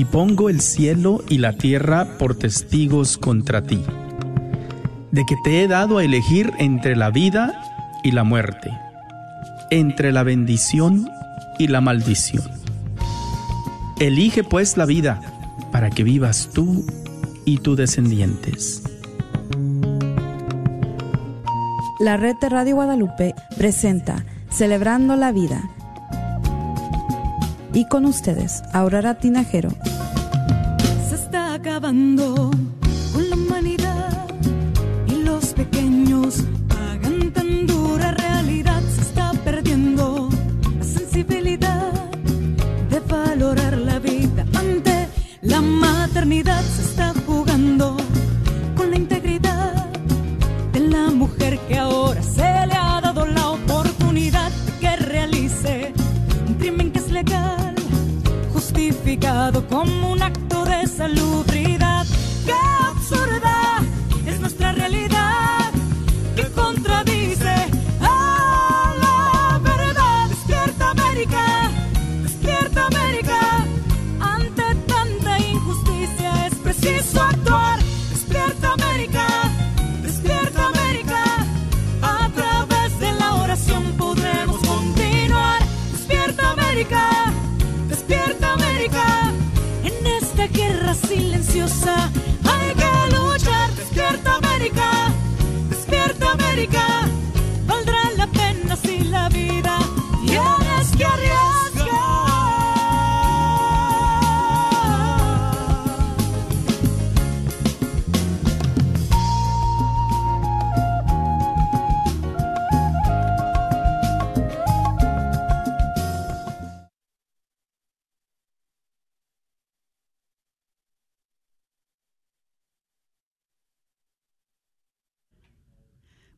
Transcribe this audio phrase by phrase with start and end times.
[0.00, 3.84] y pongo el cielo y la tierra por testigos contra ti,
[5.10, 7.52] de que te he dado a elegir entre la vida
[8.02, 8.70] y la muerte,
[9.70, 11.10] entre la bendición
[11.58, 12.44] y la maldición.
[13.98, 15.20] Elige pues la vida
[15.70, 16.82] para que vivas tú
[17.44, 18.82] y tus descendientes.
[21.98, 25.60] La red de Radio Guadalupe presenta Celebrando la Vida.
[27.74, 29.68] Y con ustedes, Aurora Tinajero.
[31.92, 32.49] Está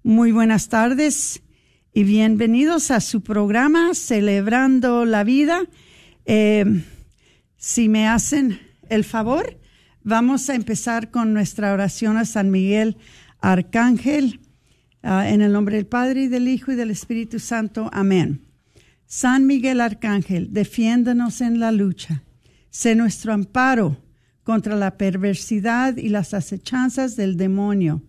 [0.04, 1.42] Muy buenas tardes
[1.94, 5.60] y bienvenidos a su programa Celebrando la Vida.
[6.26, 6.64] Eh,
[7.56, 8.58] si me hacen
[8.88, 9.60] el favor,
[10.02, 12.96] vamos a empezar con nuestra oración a San Miguel
[13.40, 14.40] Arcángel.
[15.04, 17.88] Ah, en el nombre del Padre y del Hijo y del Espíritu Santo.
[17.92, 18.48] Amén.
[19.06, 22.24] San Miguel Arcángel, defiéndanos en la lucha.
[22.70, 23.98] Sé nuestro amparo
[24.42, 28.02] contra la perversidad y las acechanzas del demonio.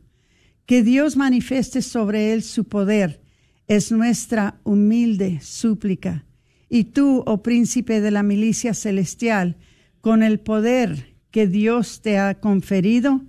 [0.65, 3.21] Que Dios manifieste sobre él su poder
[3.67, 6.25] es nuestra humilde súplica.
[6.69, 9.57] Y tú, oh príncipe de la milicia celestial,
[10.01, 13.21] con el poder que Dios te ha conferido,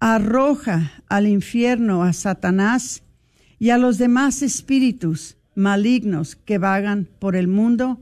[0.00, 3.02] arroja al infierno a Satanás
[3.58, 8.00] y a los demás espíritus malignos que vagan por el mundo.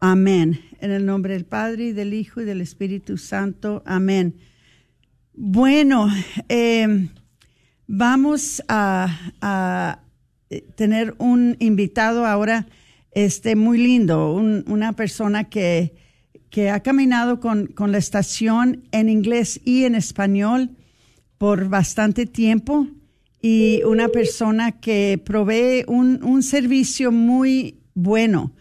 [0.00, 0.60] Amén.
[0.80, 3.82] En el nombre del Padre y del Hijo y del Espíritu Santo.
[3.86, 4.36] Amén.
[5.34, 6.08] Bueno,
[6.48, 7.08] eh,
[7.88, 10.00] vamos a, a,
[10.76, 12.66] tener un invitado ahora
[13.10, 15.94] este, muy lindo, un, una persona que,
[16.50, 20.70] que ha caminado con, con, la estación en inglés y en español
[21.36, 22.86] por bastante tiempo
[23.42, 28.52] y una persona que provee un, un servicio muy bueno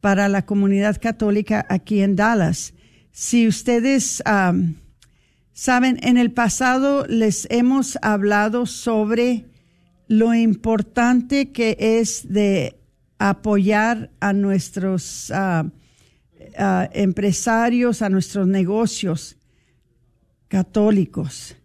[0.00, 2.72] para la comunidad católica aquí en Dallas.
[3.12, 4.22] Si ustedes...
[5.58, 9.46] Saben, en el pasado les hemos hablado sobre
[10.06, 12.78] lo importante que es de
[13.16, 15.70] apoyar a nuestros uh,
[16.92, 19.38] empresarios, a nuestros negocios
[20.48, 21.56] católicos.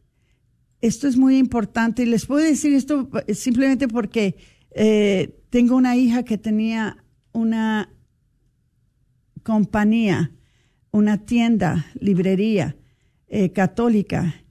[0.79, 4.38] Esto es muy importante y les puedo decir esto simplemente porque
[4.73, 7.03] eh, tengo una hija que tenía
[7.34, 7.90] una
[9.44, 10.31] compañía,
[10.91, 12.78] una tienda, librería
[13.34, 14.44] eh, católica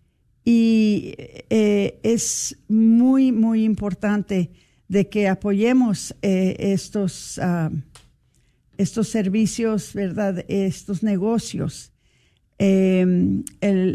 [0.42, 1.12] y
[1.50, 4.52] eh, es muy, muy importante
[4.88, 7.70] de que apoyemos eh, estos, uh,
[8.78, 10.46] estos servicios, ¿verdad?
[10.48, 11.92] Estos negocios.
[12.56, 13.44] El,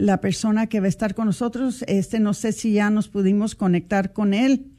[0.06, 3.56] la persona que va a estar con nosotros, este no sé si ya nos pudimos
[3.56, 4.71] conectar con él,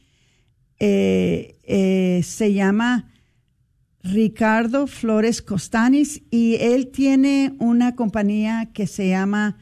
[0.78, 3.10] se llama
[4.04, 9.56] Ricardo Flores Costanis y él tiene una compañía que se llama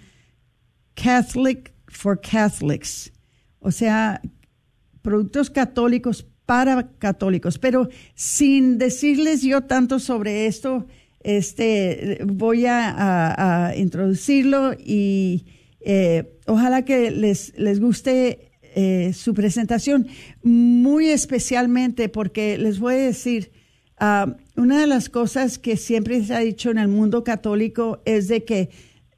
[0.94, 3.12] Catholic for Catholics,
[3.60, 4.20] o sea,
[5.02, 7.58] productos católicos para católicos.
[7.58, 10.86] Pero sin decirles yo tanto sobre esto,
[11.20, 15.46] este, voy a, introducirlo y
[15.80, 20.08] eh, ojalá que les, les guste eh, su presentación,
[20.42, 23.52] muy especialmente porque les voy a decir,
[24.00, 28.26] uh, una de las cosas que siempre se ha dicho en el mundo católico es
[28.26, 28.70] de que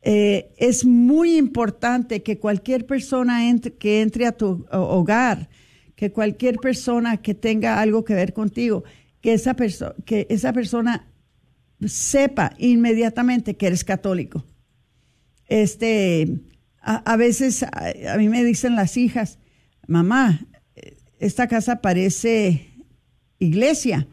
[0.09, 3.41] eh, es muy importante que cualquier persona
[3.77, 5.49] que entre a tu hogar,
[5.97, 8.85] que cualquier persona que tenga algo que ver contigo,
[9.21, 9.57] que esa,
[10.05, 11.09] que esa persona
[11.85, 14.45] sepa inmediatamente que eres católico.
[15.49, 16.39] Este,
[16.81, 19.41] a, veces a, mí me dicen las hijas,
[19.89, 20.47] mamá,
[21.19, 22.71] esta casa parece
[23.41, 24.07] iglesia,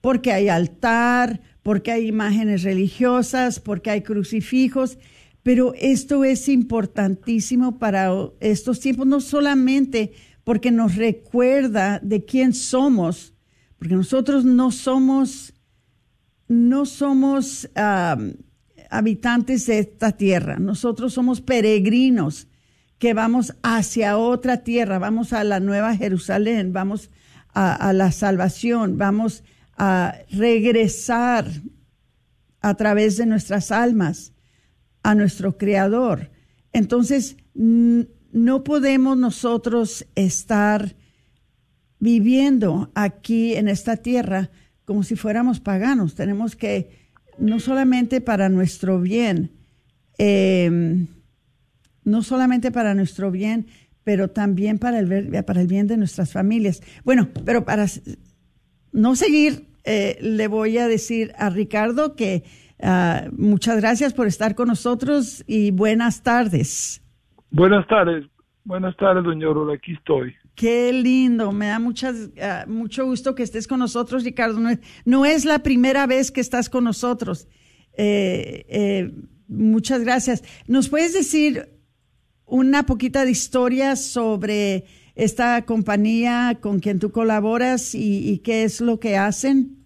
[0.00, 4.98] porque hay altar, porque hay imágenes religiosas, porque hay crucifijos,
[5.46, 8.10] pero esto es importantísimo para
[8.40, 10.12] estos tiempos, no solamente
[10.42, 13.32] porque nos recuerda de quién somos,
[13.78, 15.54] porque nosotros no somos,
[16.48, 17.70] no somos
[18.90, 22.48] habitantes de esta tierra, nosotros somos peregrinos
[22.98, 27.08] que vamos hacia otra tierra, vamos a la nueva Jerusalén, vamos
[27.54, 29.44] a la salvación, vamos
[29.78, 31.46] a regresar
[32.60, 34.32] a través de nuestras almas
[35.06, 36.32] a nuestro Creador.
[36.72, 40.96] Entonces, no podemos nosotros estar
[42.00, 44.50] viviendo aquí en esta tierra
[44.84, 46.16] como si fuéramos paganos.
[46.16, 46.90] Tenemos que,
[47.38, 49.52] no solamente para nuestro bien,
[50.18, 51.06] em,
[52.02, 53.68] no solamente para nuestro bien,
[54.02, 56.82] pero también para el, para el bien de nuestras familias.
[57.04, 57.86] Bueno, pero para
[58.90, 62.42] no seguir, eh, le voy a decir a Ricardo que
[62.80, 67.02] Ah, muchas gracias por estar con nosotros y buenas tardes.
[67.50, 68.26] Buenas tardes,
[68.64, 70.34] buenas tardes, doña Aurora, aquí estoy.
[70.54, 74.58] Qué lindo, me da muchas, ah, mucho gusto que estés con nosotros, Ricardo.
[75.04, 77.48] No es, la primera vez que estás con nosotros.
[77.96, 79.14] Eh, eh,
[79.48, 80.44] muchas gracias.
[80.66, 81.70] ¿Nos puedes decir
[82.44, 84.84] una poquita de historia sobre
[85.14, 89.85] esta compañía con quien tú colaboras y qué es lo que hacen?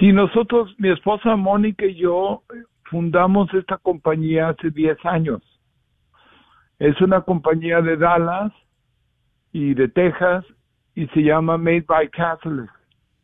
[0.00, 2.42] Sí, nosotros, mi esposa Mónica y yo
[2.90, 5.42] fundamos esta compañía hace 10 años.
[6.78, 8.52] Es una compañía de Dallas
[9.52, 10.44] y de Texas
[10.94, 12.72] y se llama Made by Catholics.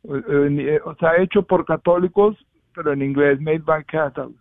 [0.05, 2.37] O sea, hecho por católicos,
[2.75, 4.41] pero en inglés, Made by Catholics.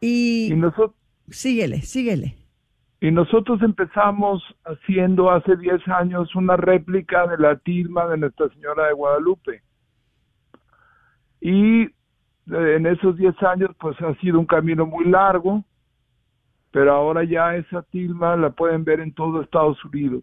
[0.00, 0.94] Y, nosotros,
[1.28, 2.36] síguele, síguele.
[3.00, 8.86] Y nosotros empezamos haciendo hace 10 años una réplica de la tilma de Nuestra Señora
[8.86, 9.62] de Guadalupe
[11.40, 11.90] y eh,
[12.46, 15.64] en esos 10 años pues ha sido un camino muy largo,
[16.70, 20.22] pero ahora ya esa tilma la pueden ver en todo Estados Unidos.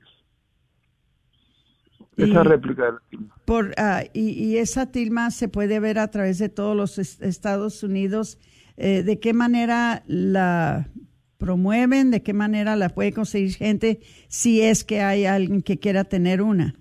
[2.15, 3.35] Esa réplica de la tilma.
[3.45, 8.39] Por, ah, y, esa tilma se puede ver a través de todos los Estados Unidos.
[8.75, 10.89] Eh, ¿De qué manera la
[11.37, 12.09] promueven?
[12.09, 13.99] ¿De qué manera la puede conseguir gente
[14.29, 16.73] si es que hay alguien que quiera tener una?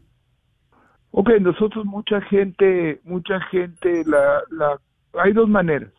[1.18, 4.78] Ok, nosotros mucha gente, mucha gente, la, la,
[5.14, 5.90] hay dos maneras.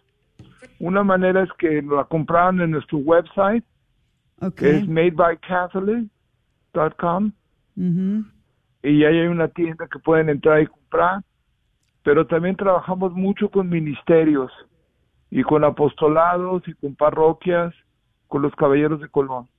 [0.79, 3.63] Una manera es que la compraron en nuestro website,
[4.55, 7.31] que es madebycatholic.com,
[8.83, 11.23] y ahí hay una tienda que pueden entrar y comprar,
[12.03, 14.51] pero también trabajamos mucho con ministerios
[15.31, 17.73] y con apostolados y con parroquias,
[18.27, 19.49] con los caballeros de Colón.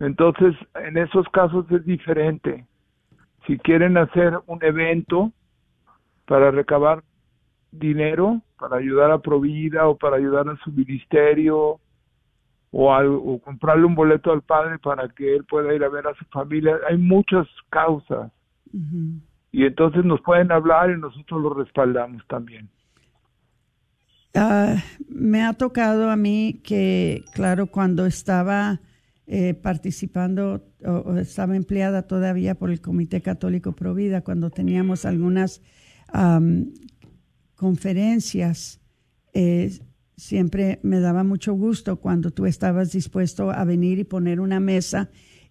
[0.00, 2.64] Entonces, en esos casos es diferente
[3.46, 5.32] si quieren hacer un evento
[6.26, 7.02] para recabar
[7.70, 11.80] dinero, para ayudar a Provida o para ayudar a su ministerio
[12.70, 16.24] o, comprarle un boleto al padre para que él pueda ir a ver a su
[16.26, 18.32] familia, hay muchas causas.
[19.50, 22.70] Y entonces nos pueden hablar y nosotros lo respaldamos también.
[24.34, 24.76] Ah,
[25.10, 28.80] me ha tocado a mí que, claro, cuando estaba
[29.34, 35.62] eh, participando o, estaba empleada todavía por el Comité Católico Provida cuando teníamos algunas
[37.54, 38.82] conferencias.
[39.32, 39.72] Eh,
[40.18, 45.08] siempre me daba mucho gusto cuando tú estabas dispuesto a venir y poner una mesa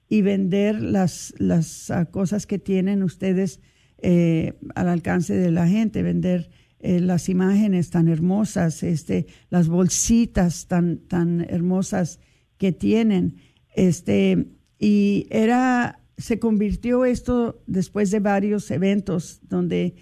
[0.08, 3.62] y vender las, las ah, cosas que tienen ustedes
[3.98, 6.52] eh, al alcance de la gente, vender
[6.84, 12.20] las imágenes tan hermosas, este, las bolsitas tan, tan hermosas
[12.60, 13.38] que tienen.
[13.74, 14.48] Este,
[14.80, 19.96] y era, se convirtió esto después de varios eventos donde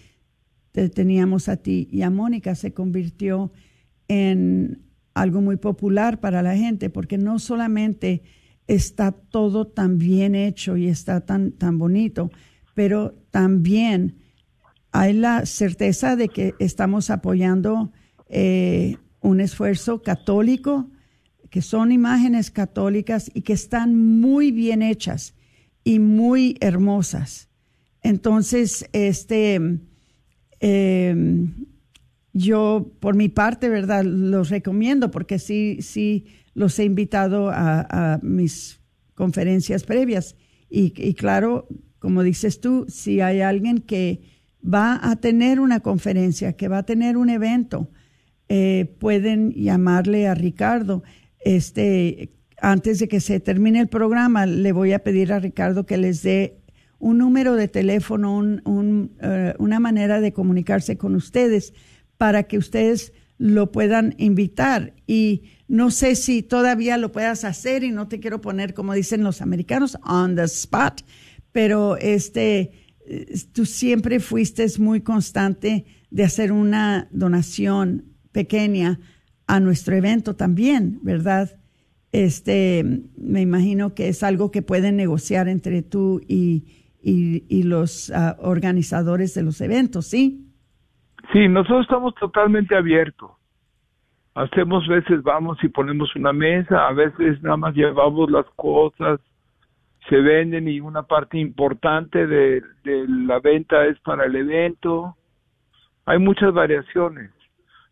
[0.72, 3.52] te teníamos a ti y a Mónica, se convirtió
[4.08, 4.84] en
[5.14, 8.24] algo muy popular para la gente, porque no solamente
[8.68, 12.32] está todo tan bien hecho y está tan, tan bonito,
[12.76, 14.16] pero también
[14.92, 17.92] hay la certeza de que estamos apoyando
[18.28, 20.90] eh, un esfuerzo católico
[21.50, 25.34] que son imágenes católicas y que están muy bien hechas
[25.84, 27.50] y muy hermosas.
[28.02, 29.56] Entonces, este,
[30.60, 31.54] em,
[32.34, 34.04] yo, por mi parte, ¿verdad?
[34.04, 38.80] Los recomiendo porque sí, sí los he invitado a, mis
[39.16, 40.36] conferencias previas.
[40.70, 41.68] Y, claro,
[42.00, 44.22] como dices tú, si hay alguien que
[44.62, 47.90] va a tener una conferencia, que va a tener un evento,
[48.48, 51.04] eh, pueden llamarle a Ricardo.
[51.40, 52.32] Este,
[52.62, 56.22] antes de que se termine el programa, le voy a pedir a Ricardo que les
[56.22, 56.60] dé
[57.00, 61.74] un número de teléfono, un, eh, una manera de comunicarse con ustedes
[62.18, 64.94] para que ustedes lo puedan invitar.
[65.08, 69.24] Y no sé si todavía lo puedas hacer y no te quiero poner, como dicen
[69.24, 71.02] los americanos, on the spot,
[71.54, 72.72] pero este,
[73.54, 79.00] tú siempre fuiste muy constante de hacer una donación pequeña
[79.50, 81.50] a nuestro evento también, ¿verdad?
[82.12, 82.84] Este,
[83.18, 86.66] me imagino que es algo que pueden negociar entre tú y,
[87.02, 90.46] y, los ah, organizadores de los eventos, ¿sí?
[91.34, 93.32] Sí, nosotros estamos totalmente abiertos.
[94.36, 99.20] Hacemos veces vamos y ponemos una mesa, a veces nada más llevamos las cosas,
[100.08, 105.16] se venden y una parte importante de, de la venta es para el evento.
[106.06, 107.32] Hay muchas variaciones,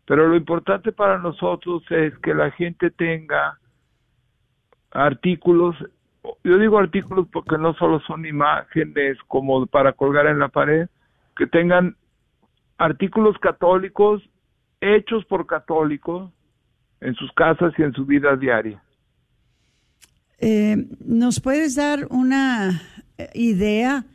[0.08, 3.58] pero lo importante para nosotros es que la gente tenga
[4.90, 5.76] artículos,
[6.42, 10.88] yo digo artículos porque no solo son imágenes como para colgar en la pared,
[11.36, 11.94] que tengan
[12.78, 14.22] artículos católicos
[14.80, 16.32] hechos por católicos
[17.02, 18.82] en sus casas y en su vida diaria.
[20.38, 22.80] Eh, ¿Nos puedes dar una
[23.34, 24.06] idea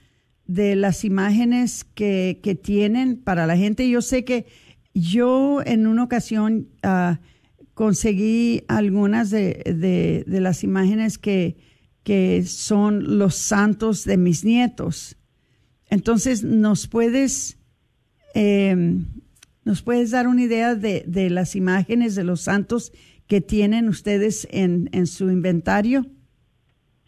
[0.47, 3.87] de las imágenes que, que, tienen para la gente?
[3.87, 4.47] Yo sé que
[4.93, 7.15] yo en una ocasión uh,
[7.73, 11.57] conseguí algunas de, de, de, las imágenes que,
[12.03, 15.17] que son los santos de mis nietos.
[15.89, 17.59] Entonces, ¿nos puedes
[18.35, 18.75] eh,
[19.65, 22.91] ¿Nos puedes dar una idea de, de, las imágenes de los santos
[23.29, 26.01] que tienen ustedes en, en su inventario?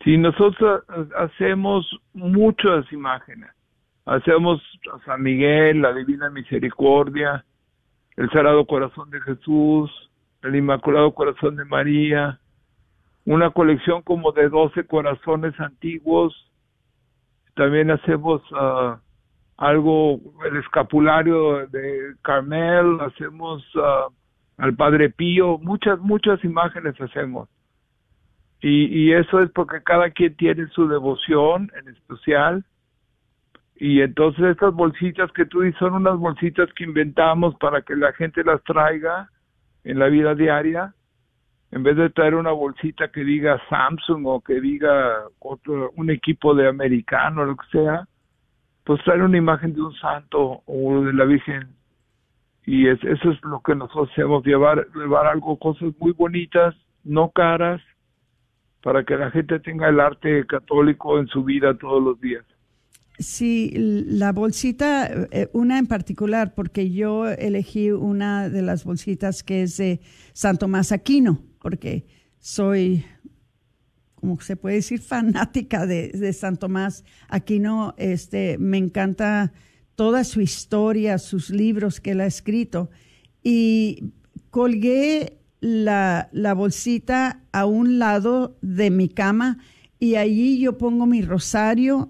[0.03, 0.83] Sí, nosotros
[1.17, 3.49] hacemos muchas imágenes.
[4.05, 4.61] Hacemos
[4.93, 7.43] a San Miguel, la Divina Misericordia,
[8.17, 9.91] el Sagrado Corazón de Jesús,
[10.41, 12.39] el Inmaculado Corazón de María,
[13.25, 16.33] una colección como de 12 corazones antiguos.
[17.55, 18.97] También hacemos uh,
[19.57, 24.13] algo, el escapulario de Carmel, hacemos uh,
[24.57, 27.49] al Padre Pío, muchas, muchas imágenes hacemos.
[28.61, 32.63] Y, y eso es porque cada quien tiene su devoción en especial.
[33.75, 38.13] Y entonces estas bolsitas que tú dices son unas bolsitas que inventamos para que la
[38.13, 39.29] gente las traiga
[39.83, 40.93] en la vida diaria.
[41.71, 46.55] En vez de traer una bolsita que diga Samsung o que diga otro, un equipo
[46.55, 48.07] de americano o lo que sea,
[48.85, 51.75] pues traer una imagen de un santo o de la Virgen
[52.65, 57.29] y es, eso es lo que nosotros hacemos, llevar, llevar algo, cosas muy bonitas, no
[57.29, 57.81] caras,
[58.81, 62.43] para que la gente tenga el arte católico en su vida todos los días.
[63.17, 69.63] Sí, la bolsita, eh, una en particular, porque yo elegí una de las bolsitas que
[69.63, 70.01] es de
[70.33, 72.05] Santo Tomás Aquino, porque
[72.39, 73.05] soy
[74.25, 77.93] como se puede decir, fanática de, de San Tomás Aquino.
[77.97, 79.53] Este, me encanta
[79.95, 82.89] toda su historia, sus libros que él ha escrito.
[83.43, 84.13] Y
[84.49, 89.59] colgué la, la bolsita a un lado de mi cama
[89.99, 92.09] y allí yo pongo mi rosario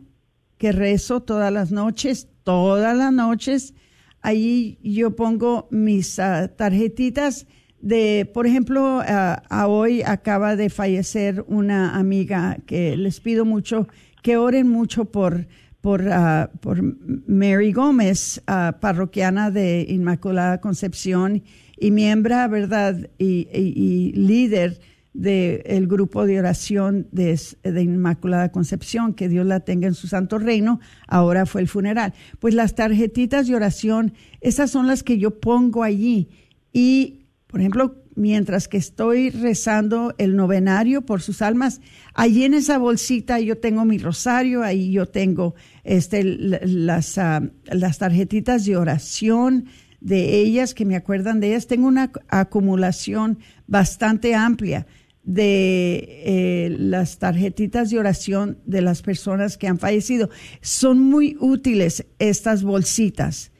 [0.65, 3.75] que rezo todas las noches, todas las noches.
[4.23, 7.45] Allí yo pongo mis uh, tarjetitas
[7.79, 13.87] de, por ejemplo, a hoy acaba de fallecer una amiga que les pido mucho
[14.23, 15.45] que oren mucho por,
[15.81, 16.81] por, uh, por
[17.27, 18.41] Mary Gómez,
[18.79, 21.43] parroquiana de Inmaculada Concepción
[21.77, 23.07] y miembro, ¿verdad?
[23.19, 24.79] Y, y, líder
[25.15, 30.37] del grupo de oración de, de, Inmaculada Concepción, que Dios la tenga en su santo
[30.39, 32.13] reino, ahora fue el funeral.
[32.39, 36.27] Pues las tarjetitas de oración, esas son las que yo pongo allí.
[36.73, 41.79] Y por ejemplo, mientras que estoy rezando el novenario por sus almas,
[42.13, 45.55] allí en esa bolsita yo tengo mi rosario, ahí yo tengo
[45.85, 49.67] este, las, uh, las tarjetitas de oración
[50.01, 51.67] de ellas, que me acuerdan de ellas.
[51.67, 54.85] Tengo una acumulación bastante amplia
[55.25, 60.29] de eh, las tarjetitas de oración de las personas que han fallecido.
[60.61, 63.51] Son muy útiles estas bolsitas.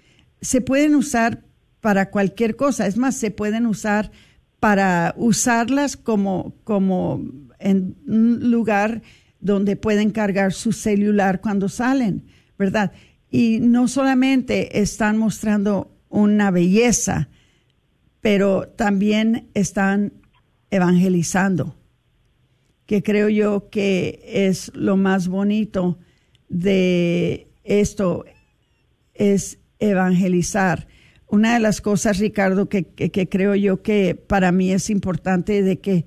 [0.41, 1.43] Se pueden usar
[1.81, 2.87] para cualquier cosa.
[2.87, 4.11] Es más, se pueden usar
[4.59, 7.21] para usarlas como, como
[7.59, 9.01] en un lugar
[9.39, 12.25] donde pueden cargar su celular cuando salen,
[12.57, 12.91] ¿verdad?
[13.29, 17.27] Y no solamente están mostrando una belleza
[18.25, 20.11] pero también están
[20.69, 21.75] evangelizando,
[22.85, 25.97] que creo yo que es lo más bonito
[26.49, 28.25] de esto,
[29.13, 30.87] es evangelizar.
[31.27, 35.79] Una de las cosas, Ricardo, que, que, creo yo que para mí es importante de
[35.79, 36.05] que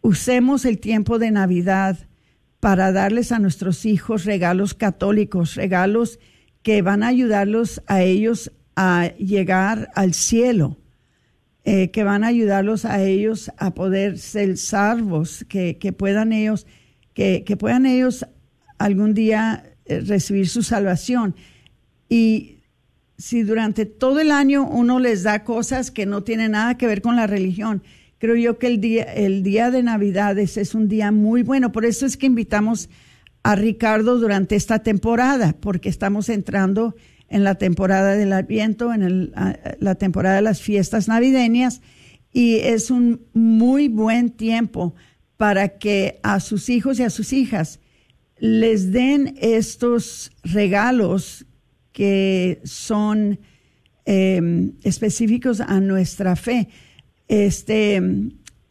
[0.00, 2.06] usemos el tiempo de Navidad
[2.60, 6.20] para darles a nuestros hijos regalos católicos, regalos
[6.62, 10.76] que van a ayudarlos a ellos a llegar al cielo,
[11.64, 16.66] eh, que van a ayudarlos a ellos a poder ser salvos, que, puedan ellos,
[17.12, 18.26] que, que, puedan ellos
[18.78, 21.34] algún día eh, recibir su salvación.
[22.08, 22.60] Y
[23.18, 27.02] si durante todo el año uno les da cosas que no tienen nada que ver
[27.02, 27.82] con la religión,
[28.16, 31.72] creo yo que el día, el día de Navidades es un día muy bueno.
[31.72, 32.88] Por eso es que invitamos
[33.42, 39.32] a Ricardo durante esta temporada, porque estamos entrando en la temporada del Adviento, en
[39.78, 41.80] la temporada de las fiestas navideñas,
[42.32, 44.94] y es un muy buen tiempo
[45.36, 47.80] para que a sus hijos y a sus hijas
[48.38, 51.46] les den estos regalos
[51.92, 53.38] que son
[54.04, 56.68] em, específicos a nuestra fe.
[57.28, 58.02] Este,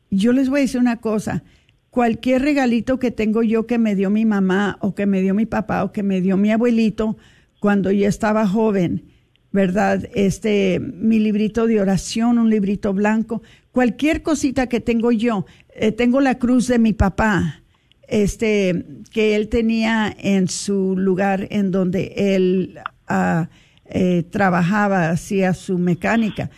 [0.09, 1.43] yo les voy a decir una cosa,
[1.89, 5.45] cualquier regalito que tengo yo que me dio mi mamá o que me dio mi
[5.45, 7.17] papá o que me dio mi abuelito
[7.59, 9.05] cuando yo estaba joven,
[9.51, 10.07] ¿verdad?
[10.13, 16.21] Este, mi librito de oración, un librito blanco, cualquier cosita que tengo yo, eh, tengo
[16.21, 17.63] la cruz de mi papá,
[18.07, 22.79] este, que él tenía en su lugar en donde él
[23.85, 26.49] eh, trabajaba, hacía su mecánica.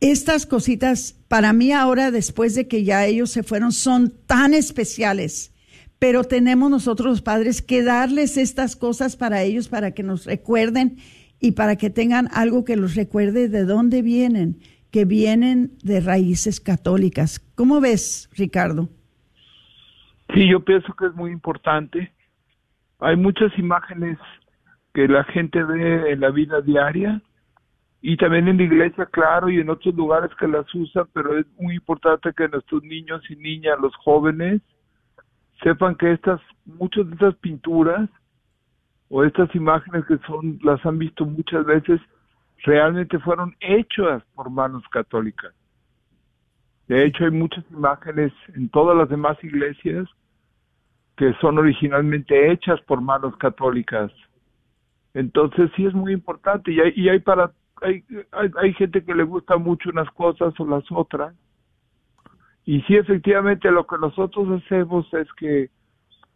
[0.00, 5.52] Estas cositas, para mí ahora, después de que ya ellos se fueron, son tan especiales.
[6.00, 10.96] Pero tenemos nosotros los padres que darles estas cosas para ellos, para que nos recuerden
[11.40, 14.56] y para que tengan algo que los recuerde de dónde vienen,
[14.90, 17.38] que vienen de raíces católicas.
[17.54, 18.88] ¿Cómo ves, Ricardo?
[20.34, 22.12] Sí, yo pienso que es muy importante.
[22.98, 24.18] Hay muchas imágenes
[24.94, 27.22] que la gente ve en la vida diaria
[28.00, 31.46] y también en la iglesia, claro, y en otros lugares que las usan, pero es
[31.58, 34.62] muy importante que nuestros niños y niñas, los jóvenes,
[35.62, 38.08] sepan que estas, muchas de estas pinturas
[39.08, 42.00] o estas imágenes que son, las han visto muchas veces,
[42.64, 45.52] realmente fueron hechas por manos católicas.
[46.88, 50.08] De hecho, hay muchas imágenes en todas las demás iglesias
[51.16, 54.10] que son originalmente hechas por manos católicas.
[55.14, 59.14] Entonces sí es muy importante y hay, y hay para hay, hay, hay gente que
[59.14, 61.34] le gusta mucho unas cosas o las otras
[62.64, 65.70] y sí efectivamente lo que nosotros hacemos es que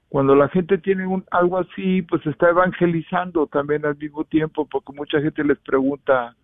[0.08, 4.92] cuando la gente tiene un algo así pues está evangelizando también al mismo tiempo porque
[4.92, 6.34] mucha gente les pregunta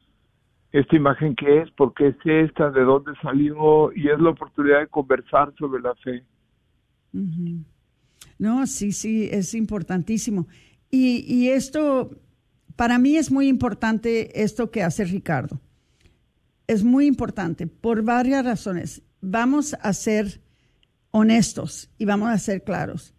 [0.72, 4.80] esta imagen qué es, por qué es esta, de dónde salió y es la oportunidad
[4.80, 6.22] de conversar sobre la fe.
[8.38, 10.46] No, sí, sí, es importantísimo.
[10.90, 12.10] Y, y esto,
[12.76, 15.60] para mí es muy importante esto que hace Ricardo.
[16.68, 19.02] Es muy importante por varias razones.
[19.20, 20.40] Vamos a ser
[21.10, 23.14] honestos y vamos a ser claros.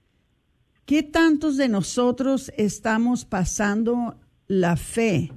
[0.86, 5.32] ¿Qué tantos de nosotros estamos pasando la fe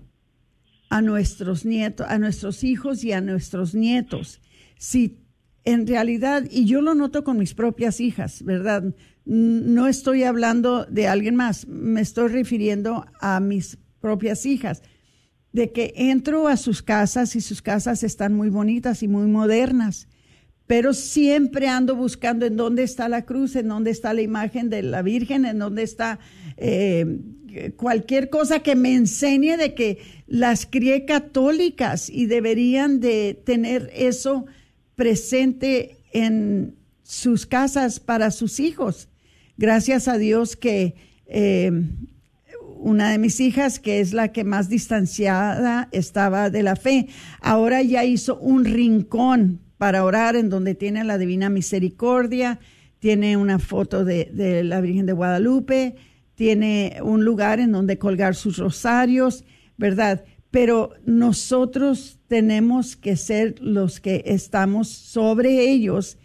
[0.88, 4.40] a nuestros nietos, a nuestros hijos y a nuestros nietos?
[4.79, 5.20] Si
[5.64, 8.94] en realidad, y yo lo noto con mis propias hijas, ¿verdad?
[9.24, 14.83] no estoy hablando de alguien más, me estoy refiriendo a mis propias hijas,
[15.53, 20.09] de que entro a sus casas y sus casas están muy bonitas y muy modernas,
[20.66, 24.83] pero siempre ando buscando en dónde está la cruz, en dónde está la imagen de
[24.83, 26.18] la Virgen, en dónde está
[26.57, 27.18] eh,
[27.77, 34.46] cualquier cosa que me enseñe de que las crié católicas y deberían de tener eso
[34.96, 39.09] presente en sus casas para sus hijos.
[39.57, 40.94] Gracias a Dios que
[41.27, 41.70] eh,
[42.79, 47.09] una de mis hijas, que es la que más distanciada estaba de la fe,
[47.40, 52.58] ahora ya hizo un rincón para orar en donde tiene la Divina Misericordia,
[53.00, 55.96] tiene una foto de, la Virgen de Guadalupe,
[56.34, 59.44] tiene un lugar en donde colgar sus rosarios,
[59.76, 60.24] ¿verdad?
[60.50, 66.16] Pero nosotros tenemos que ser los que estamos sobre ellos,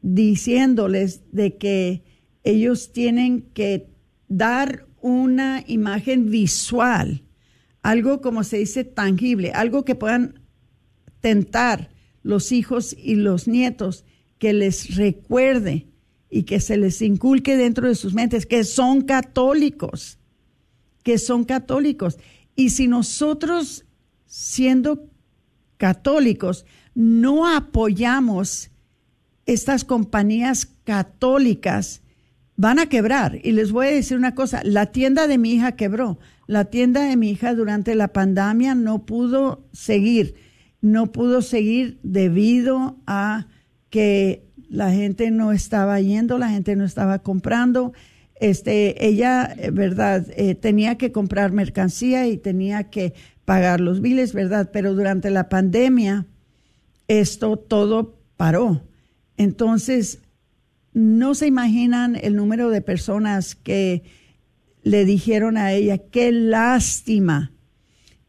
[0.00, 2.04] diciéndoles de que
[2.44, 3.88] ellos tienen que
[4.28, 7.24] dar una imagen visual,
[7.82, 10.38] algo como se dice tangible, algo que puedan
[11.18, 11.95] tentar
[12.26, 14.04] los hijos y los nietos,
[14.38, 15.86] que les recuerde
[16.28, 20.18] y que se les inculque dentro de sus mentes que son católicos,
[21.04, 22.18] que son católicos.
[22.56, 23.84] Y si nosotros,
[24.26, 25.08] siendo
[25.76, 28.70] católicos, no apoyamos
[29.46, 32.02] estas compañías católicas,
[32.56, 33.38] van a quebrar.
[33.44, 36.18] Y les voy a decir una cosa, la tienda de mi hija quebró.
[36.48, 40.34] La tienda de mi hija durante la pandemia no pudo seguir,
[40.80, 43.46] no pudo seguir debido a
[43.90, 47.92] que la gente no estaba yendo, la gente no estaba comprando.
[48.40, 54.32] Este, ella, eh, verdad, eh, tenía que comprar mercancía y tenía que pagar los biles,
[54.32, 56.26] verdad, pero durante la pandemia
[57.08, 58.82] esto todo paró.
[59.36, 60.20] Entonces,
[60.92, 64.02] no se imaginan el número de personas que
[64.82, 67.52] le dijeron a ella, qué lástima,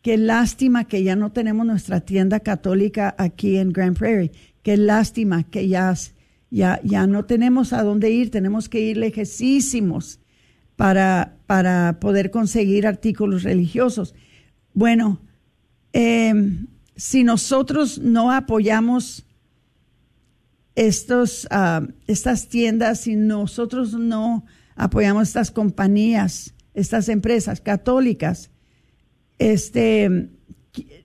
[0.07, 4.31] qué lástima que ya no tenemos nuestra tienda católica aquí en Grand Prairie,
[4.63, 5.93] qué lástima que ya,
[6.49, 10.21] ya, ya no tenemos a dónde ir, tenemos que ir lejísimos
[10.77, 14.15] para, para poder conseguir artículos religiosos.
[14.73, 15.19] Bueno,
[15.91, 19.25] em, si nosotros no apoyamos
[20.75, 24.45] estos, ah, estas tiendas, si nosotros no
[24.77, 28.51] apoyamos estas compañías, estas empresas católicas,
[29.39, 30.29] este,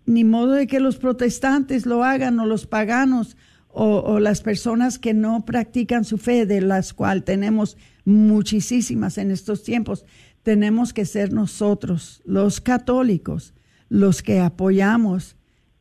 [0.06, 3.36] ni modo de que los protestantes lo hagan o los paganos
[3.74, 9.62] o, las personas que no practican su fe, de las cuales tenemos muchísimas en estos
[9.62, 10.04] tiempos,
[10.42, 13.54] tenemos que ser nosotros, los católicos,
[13.88, 15.36] los que apoyamos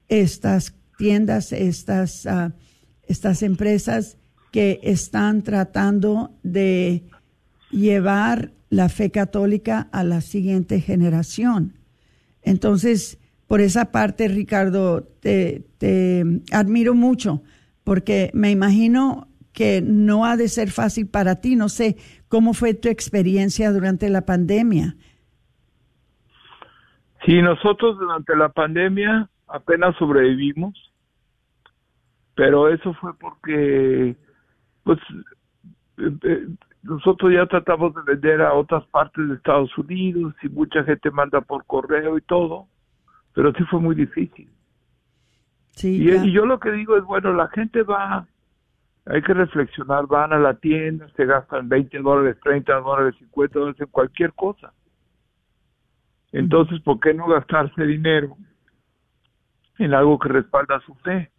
[0.07, 2.51] estas tiendas, estas uh,
[3.11, 4.17] estas empresas
[4.51, 7.03] que están tratando de
[7.71, 11.73] llevar la fe católica a la siguiente generación.
[12.41, 15.65] Entonces, por esa parte, Ricardo, te,
[16.51, 17.41] admiro mucho,
[17.83, 21.55] porque me imagino que no ha de ser fácil para ti.
[21.55, 24.95] No sé cómo fue tu experiencia durante la pandemia.
[27.25, 30.91] Sí, nosotros durante la pandemia apenas sobrevivimos
[32.35, 34.15] pero eso fue porque
[34.83, 34.99] pues
[35.97, 36.47] eh, eh,
[36.83, 41.41] nosotros ya tratamos de vender a otras partes de Estados Unidos y mucha gente manda
[41.41, 42.67] por correo y todo,
[43.33, 44.49] pero sí fue muy difícil.
[45.71, 48.27] Sí, y, yo lo que digo es, bueno, la gente va,
[49.05, 53.81] hay que reflexionar, van a la tienda, se gastan 20 dólares, 30 dólares, 50 dólares
[53.81, 54.73] en cualquier cosa.
[56.31, 58.37] Entonces, ¿por qué no gastarse dinero
[59.77, 61.31] en algo que respalda su fe?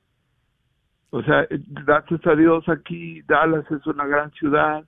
[1.11, 4.85] O sea, gracias a Dios aquí Dallas es una gran ciudad,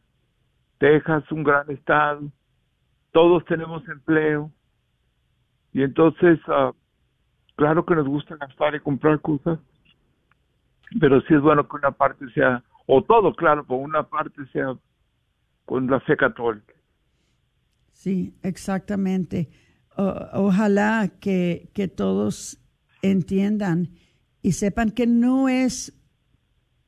[0.85, 2.31] Texas un gran estado,
[3.11, 4.53] todos tenemos empleo
[5.73, 6.75] y entonces, uh,
[7.57, 9.59] claro que nos gusta gastar y comprar cosas,
[11.01, 14.77] pero sí es bueno que una parte sea, o todo, claro, pero una parte sea
[15.65, 16.75] con la fe católica.
[17.95, 19.49] Sí, exactamente.
[19.97, 22.59] ojalá que, que todos
[23.01, 23.89] entiendan
[24.43, 25.99] y sepan que no es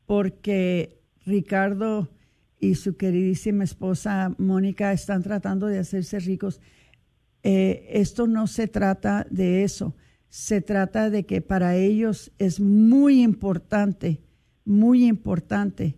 [0.05, 2.11] porque Ricardo
[2.59, 6.61] y su queridísima esposa Mónica están tratando de hacerse ricos.
[7.43, 9.95] Eh, esto no se trata de eso,
[10.29, 14.21] se trata de que para ellos es muy importante,
[14.65, 15.97] muy importante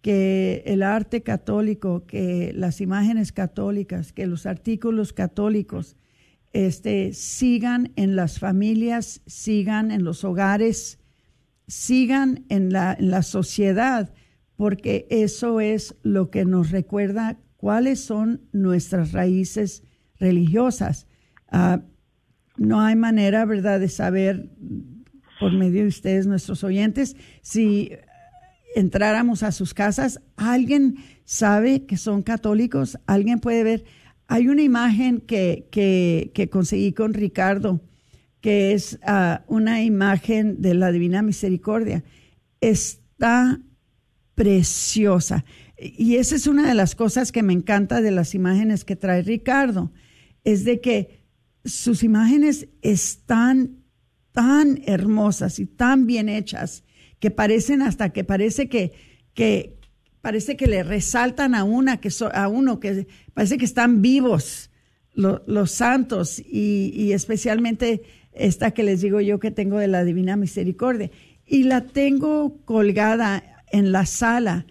[0.00, 5.96] que el arte católico, que las imágenes católicas, que los artículos católicos
[6.52, 11.00] este, sigan en las familias, sigan en los hogares,
[11.66, 14.14] sigan en la, la sociedad,
[14.56, 19.82] porque eso es lo que nos recuerda cuáles son nuestras raíces
[20.18, 21.06] religiosas.
[21.48, 21.82] Ah,
[22.56, 24.50] no hay manera, ¿verdad?, de saber
[25.38, 27.92] por medio de ustedes, nuestros oyentes, si
[28.74, 33.84] entráramos a sus casas, alguien sabe que son católicos, alguien puede ver.
[34.28, 37.80] Hay una imagen que, que, que conseguí con Ricardo
[38.46, 42.04] que es ah, una imagen de la Divina Misericordia.
[42.60, 43.60] Está
[44.36, 45.44] preciosa.
[45.76, 49.22] Y esa es una de las cosas que me encanta de las imágenes que trae
[49.22, 49.90] Ricardo,
[50.44, 51.24] es de que
[51.64, 53.82] sus imágenes están
[54.30, 56.84] tan hermosas y tan bien hechas
[57.18, 58.92] que parecen hasta que parece que,
[59.34, 59.80] que
[60.20, 64.70] parece que le resaltan a una que a uno que parece que están vivos
[65.14, 70.36] los santos y, y especialmente esta que les digo yo que tengo de la Divina
[70.36, 71.10] Misericordia,
[71.46, 74.66] y la tengo colgada en la sala.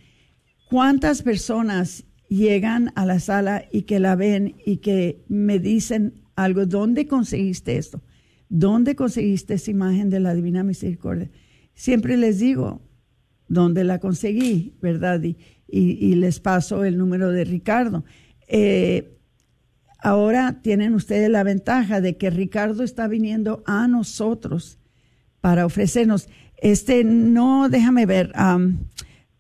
[0.69, 6.65] ¿Cuántas personas llegan a la sala y que la ven y que me dicen algo?
[6.65, 8.01] ¿Dónde conseguiste esto?
[8.49, 11.29] ¿Dónde conseguiste esa imagen de la Divina Misericordia?
[11.73, 12.81] Siempre les digo,
[13.47, 14.75] ¿dónde la conseguí?
[14.81, 15.21] ¿Verdad?
[15.67, 18.05] Y, les paso el número de Ricardo.
[18.47, 19.15] Eh,
[20.05, 24.77] Ahora tienen ustedes la ventaja de que Ricardo está viniendo a nosotros
[25.41, 26.29] para ofrecernos.
[26.65, 28.31] Este, no, déjame ver,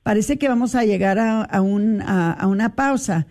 [0.03, 3.25] parece que vamos a llegar a, a, un, a, una pausa,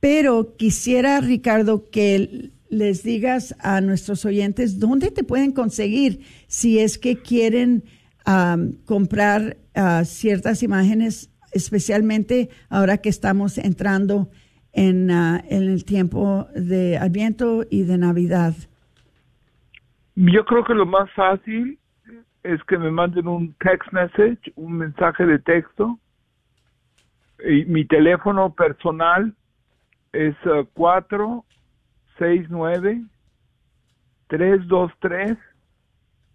[0.00, 6.96] pero quisiera, Ricardo, que les digas a nuestros oyentes dónde te pueden conseguir si es
[6.96, 7.84] que quieren
[8.86, 14.30] comprar ah, ciertas imágenes, especialmente ahora que estamos entrando
[14.72, 18.54] en, ah, en el tiempo de Adviento y de Navidad.
[20.16, 21.78] Yo creo que lo más fácil
[22.44, 25.98] es que me manden un text message, un mensaje de texto.
[27.44, 29.34] Y mi teléfono personal
[30.12, 30.36] es
[30.74, 33.02] 469
[34.28, 35.36] 323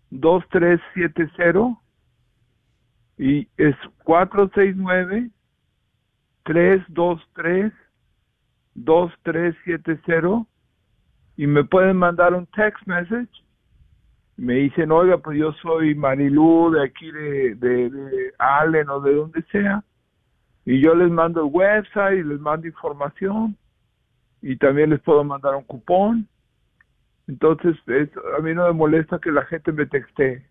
[0.10, 1.80] 2370
[3.18, 5.30] y es 469
[6.44, 7.72] 323
[8.76, 10.46] 2370
[11.38, 13.30] y me pueden mandar un text message
[14.40, 19.42] me dicen, oiga, pues yo soy Marilú de aquí de, de, Allen o de donde
[19.52, 19.84] sea,
[20.66, 23.58] y yo les mando el website y les mando información,
[24.42, 26.28] y también les puedo mandar un cupón.
[27.28, 27.76] Entonces,
[28.38, 30.46] a mí no me molesta que la gente me texte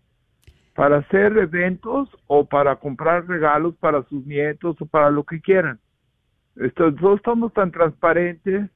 [0.75, 5.79] para hacer eventos o para comprar regalos para sus nietos o para lo que quieran.
[6.75, 8.69] Todos estamos tan transparentes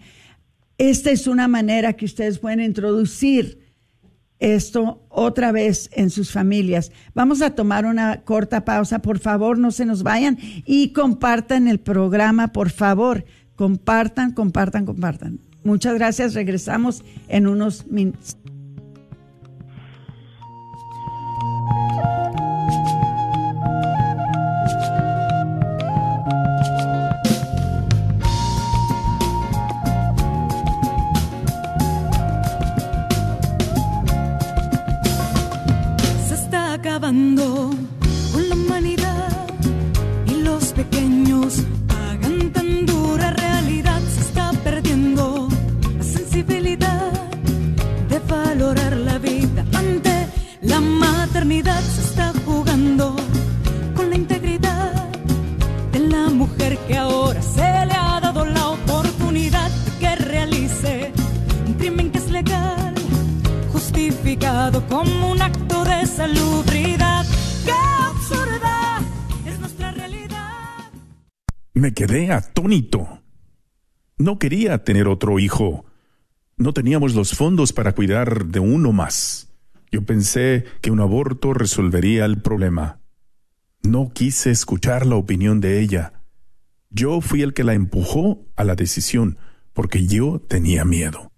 [0.80, 3.65] Esta es una manera que ustedes pueden introducir
[4.54, 6.92] esto otra vez en sus familias.
[7.14, 11.80] Vamos a tomar una corta pausa, por favor, no se nos vayan y compartan el
[11.80, 13.26] programa, por favor.
[13.56, 15.40] Compartan, compartan, compartan.
[15.64, 16.34] Muchas gracias.
[16.34, 18.38] Regresamos en unos minutos.
[72.66, 73.22] Atónito.
[74.18, 75.86] No quería tener otro hijo.
[76.58, 79.54] No teníamos los fondos para cuidar de uno más.
[79.92, 83.02] Yo pensé que un aborto resolvería el problema.
[83.84, 86.24] No quise escuchar la opinión de ella.
[86.90, 89.38] Yo fui el que la empujó a la decisión,
[89.74, 91.32] porque yo tenía miedo.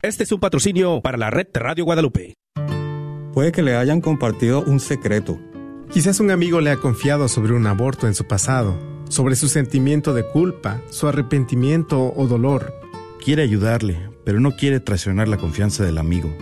[0.00, 2.34] Este es un patrocinio para la red de Radio Guadalupe.
[3.32, 5.40] Puede que le hayan compartido un secreto.
[5.92, 10.14] Quizás un amigo le ha confiado sobre un aborto en su pasado, sobre su sentimiento
[10.14, 12.72] de culpa, su arrepentimiento o dolor.
[13.24, 16.32] Quiere ayudarle, pero no quiere traicionar la confianza del amigo.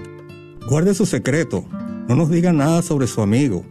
[0.68, 1.64] Guarde su secreto.
[2.08, 3.64] No nos diga nada sobre su amigo.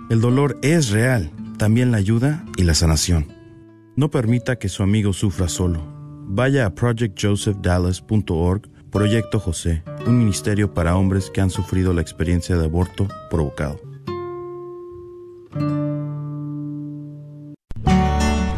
[0.09, 3.27] El dolor es real, también la ayuda y la sanación.
[3.95, 5.79] No permita que su amigo sufra solo.
[6.25, 12.65] Vaya a projectjosephdallas.org, Proyecto José, un ministerio para hombres que han sufrido la experiencia de
[12.65, 13.79] aborto provocado.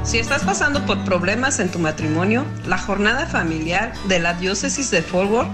[0.04, 5.02] Si estás pasando por problemas en tu matrimonio, la jornada familiar de la diócesis de
[5.02, 5.50] Forward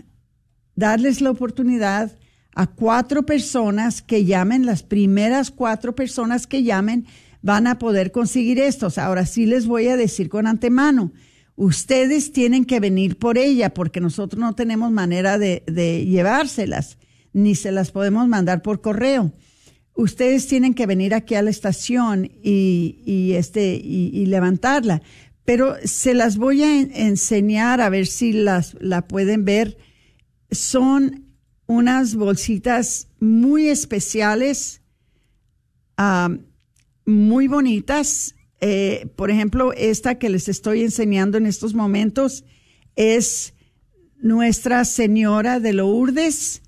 [0.75, 2.11] darles la oportunidad
[2.55, 7.05] a cuatro personas que llamen, las primeras cuatro personas que llamen
[7.41, 8.97] van a poder conseguir estos.
[8.97, 11.11] Ahora sí les voy a decir con antemano,
[11.57, 15.63] Ustedes tienen que venir por ella porque nosotros no tenemos manera de,
[16.05, 16.97] llevárselas,
[17.35, 19.31] ni se las podemos mandar por correo.
[19.93, 25.01] Ustedes tienen que venir aquí a la estación y, este, y, levantarla.
[25.43, 29.77] Pero se las voy a enseñar a ver si las, la pueden ver.
[30.49, 31.25] Son
[31.67, 34.81] unas bolsitas muy especiales,
[35.97, 36.29] ah,
[37.05, 42.45] muy bonitas eh, por ejemplo, esta que les estoy enseñando en estos momentos
[42.95, 43.53] es
[44.17, 46.61] Nuestra Señora de Lourdes.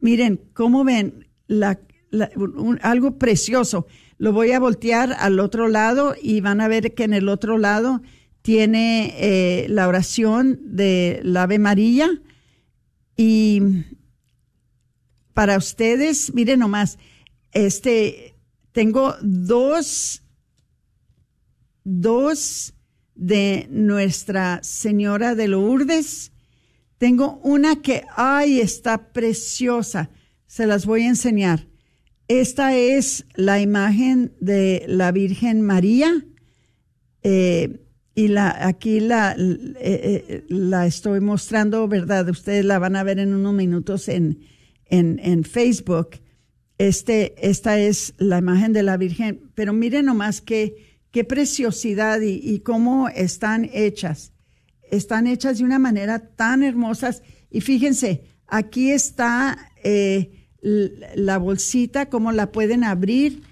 [0.00, 1.26] Miren, ¿cómo ven?
[2.82, 3.86] algo precioso.
[4.18, 7.58] Lo voy a voltear al otro lado y van a ver que en el otro
[7.58, 8.02] lado
[8.42, 12.08] tiene eh, la oración de la Ave María.
[13.16, 13.60] Y
[15.34, 16.98] para ustedes, miren nomás,
[17.52, 18.36] este,
[18.72, 20.22] tengo dos
[21.86, 22.74] dos
[23.14, 26.32] de Nuestra Señora de Lourdes.
[26.98, 30.10] Tengo una que, ay, está preciosa.
[30.46, 31.66] Se las voy a enseñar.
[32.28, 36.24] Esta es la imagen de la Virgen María.
[37.22, 37.80] Eh,
[38.14, 42.28] y la, aquí la, eh, eh, la estoy mostrando, ¿verdad?
[42.30, 44.40] Ustedes la van a ver en unos minutos en,
[44.86, 46.20] en, en Facebook.
[46.78, 49.50] Este, esta es la imagen de la Virgen.
[49.54, 54.32] Pero miren nomás que qué preciosidad y, cómo están hechas.
[54.90, 57.22] Están hechas de una manera tan hermosas.
[57.50, 63.42] Y fíjense, aquí está eh, la bolsita, cómo la pueden abrir.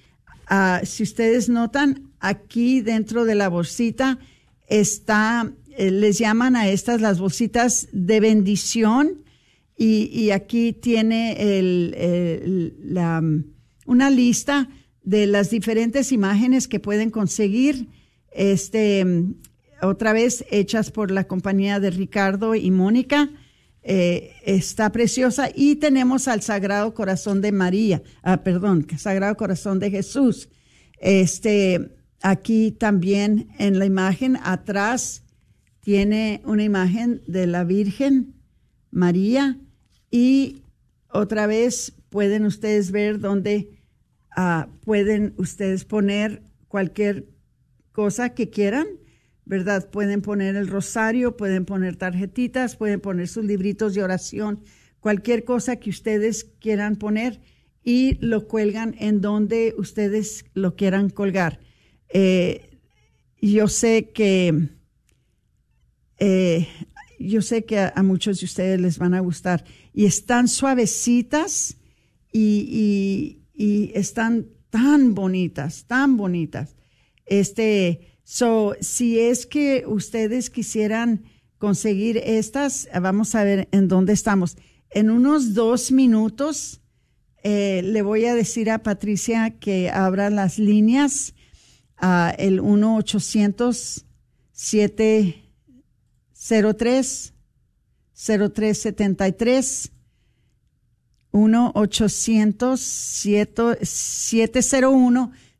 [0.46, 4.18] Ah, si ustedes notan, aquí dentro de la bolsita
[4.68, 9.24] está, eh, les llaman a estas las bolsitas de bendición.
[9.76, 11.36] Y, aquí tiene
[13.86, 14.68] una lista
[15.02, 17.88] de las diferentes imágenes que pueden conseguir,
[18.30, 19.04] este,
[19.82, 23.30] otra vez hechas por la compañía de Ricardo y Mónica.
[23.82, 29.90] Eh, está preciosa y tenemos al Sagrado Corazón de María, ah, perdón, Sagrado Corazón de
[29.90, 30.48] Jesús.
[31.00, 31.90] Este,
[32.22, 35.22] aquí también en la imagen atrás
[35.80, 38.34] tiene una imagen de la Virgen
[38.90, 39.58] María
[40.10, 40.62] y
[41.10, 43.74] otra vez pueden ustedes ver dónde
[44.36, 47.28] Ah, pueden ustedes poner cualquier
[47.92, 48.86] cosa que quieran,
[49.44, 49.90] ¿verdad?
[49.90, 54.60] Pueden poner el rosario, pueden poner tarjetitas, pueden poner sus libritos de oración,
[55.00, 57.40] cualquier cosa que ustedes quieran poner
[57.82, 61.60] y lo cuelgan en donde ustedes lo quieran colgar.
[62.08, 62.80] Eh,
[63.40, 64.70] yo sé que
[66.18, 66.68] eh,
[67.18, 71.76] yo sé que a, muchos de ustedes les van a gustar y están suavecitas
[72.32, 76.76] y y están tan bonitas, tan bonitas.
[77.24, 81.22] Este, so, si es que ustedes quisieran
[81.58, 84.56] conseguir estas, vamos a ver en dónde estamos.
[84.90, 86.82] En unos dos minutos
[87.42, 91.34] eh, le voy a decir a Patricia que abra las líneas
[91.96, 94.04] a el 1 800
[94.52, 97.34] 703
[98.14, 99.92] 0373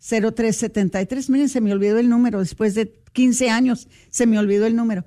[0.04, 1.30] 1-800-701-0373.
[1.30, 2.38] Miren, se me olvidó el número.
[2.40, 5.04] Después de 15 años se me olvidó el número.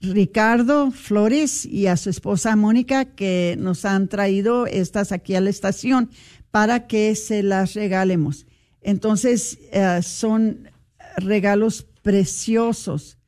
[0.00, 5.50] Ricardo Flores y a su esposa Mónica que nos han traído estas aquí a la
[5.50, 6.08] estación
[6.50, 8.46] para que se las regalemos.
[8.82, 10.69] Entonces, eh, son
[11.24, 13.18] regalos preciosos.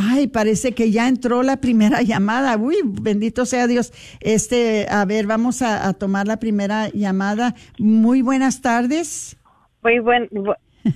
[0.00, 2.56] Ay, parece que ya entró la primera llamada.
[2.56, 3.92] Uy, bendito sea Dios.
[4.20, 7.54] Este, a ver, vamos a, tomar la primera llamada.
[7.78, 9.36] Muy buenas tardes.
[9.82, 10.28] Muy buen,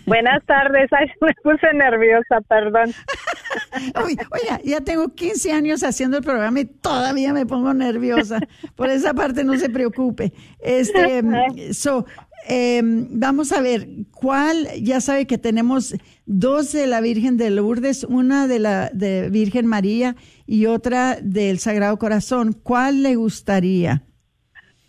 [0.07, 0.89] buenas tardes.
[0.93, 2.93] Ay, me puse nerviosa, perdón.
[3.97, 8.39] oiga, ya tengo 15 años haciendo el programa y todavía me pongo nerviosa.
[8.77, 10.33] Por esa parte no se preocupe.
[10.61, 11.23] Este,
[11.75, 12.07] so,
[12.49, 14.69] em, vamos a ver, ¿cuál?
[14.81, 15.95] Ya sabe que tenemos
[16.27, 20.17] dos de la Virgen de Lourdes, una de la de Virgen María
[20.47, 22.53] y otra del Sagrado Corazón.
[22.53, 24.03] ¿Cuál le gustaría?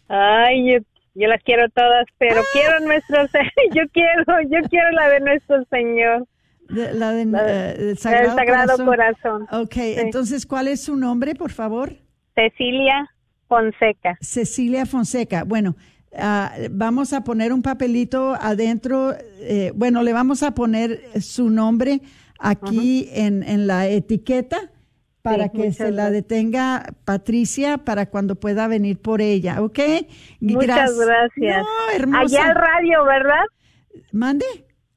[0.08, 0.80] Ay, yo,
[1.16, 2.45] yo las quiero todas, pero ah.
[2.54, 3.24] quiero nuestro,
[3.74, 6.28] yo quiero, yo quiero la de nuestro Señor
[6.74, 9.47] la de, Sagrado, Corazón.
[9.51, 11.93] Ok, entonces, ¿cuál es su nombre, por favor?
[12.36, 13.10] Cecilia
[13.47, 14.18] Fonseca.
[14.22, 15.43] Cecilia Fonseca.
[15.43, 15.76] Bueno,
[16.18, 19.14] ah, vamos a poner un papelito adentro.
[19.39, 22.01] Eh, bueno, le vamos a poner su nombre
[22.39, 24.57] aquí en, en, la etiqueta
[25.22, 26.11] para Sí, que se la gracias.
[26.11, 29.80] detenga Patricia para cuando pueda venir por ella, ¿ok?
[30.41, 31.64] Muchas gracias.
[31.64, 32.22] No, hermosa.
[32.22, 33.45] Allá al radio, ¿verdad?
[34.11, 34.45] ¿Mande?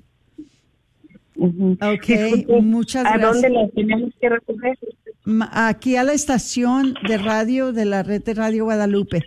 [1.39, 3.43] Ok, Disculpe, muchas ¿A gracias.
[3.43, 4.79] dónde la tenemos que recoger?
[5.53, 9.23] Aquí a la estación de radio de la red de Radio Guadalupe.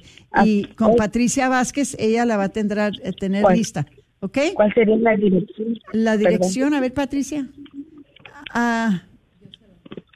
[0.46, 3.58] Y con Patricia Vázquez, ella la va a tendrá- eh, tener ¿Cuál?
[3.58, 3.86] lista.
[4.22, 4.38] ¿Ok?
[4.54, 5.78] ¿Cuál sería la dirección?
[5.92, 7.48] La dirección, a ver, Patricia.
[8.54, 9.04] Ah,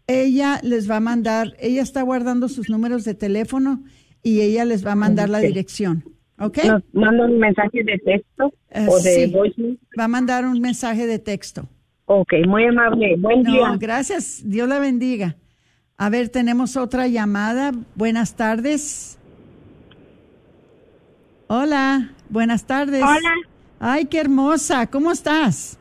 [0.08, 3.84] ella les va a mandar, ella está guardando sus números de teléfono
[4.22, 6.04] y ella les va a mandar la dirección.
[6.40, 6.60] ¿Ok?
[6.66, 9.80] ¿Nos manda un mensaje de texto Eh, o de sí.
[9.98, 11.68] Va a mandar un mensaje de texto.
[12.06, 13.16] Ok, muy amable.
[13.18, 13.78] Buen No, día.
[13.80, 14.42] gracias.
[14.46, 15.36] Dios la bendiga.
[16.04, 17.72] A ver, tenemos otra llamada.
[17.96, 19.18] Buenas tardes.
[21.48, 23.02] Hola, buenas tardes.
[23.02, 23.34] Hola.
[23.80, 24.88] Ay, qué hermosa.
[24.88, 25.80] ¿Cómo estás?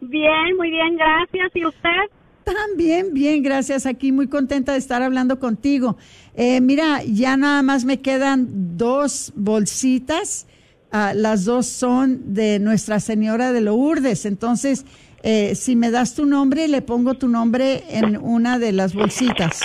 [0.00, 1.52] Bien, muy bien, gracias.
[1.54, 2.10] ¿Y usted?
[2.42, 3.86] También, bien, gracias.
[3.86, 5.96] Aquí muy contenta de estar hablando contigo.
[6.34, 10.48] Eh, mira, ya nada más me quedan dos bolsitas.
[10.90, 14.26] Ah, las dos son de Nuestra Señora de Lourdes.
[14.26, 14.84] Entonces,
[15.28, 19.60] eh, si me das tu nombre, le pongo tu nombre en una de las bolsitas.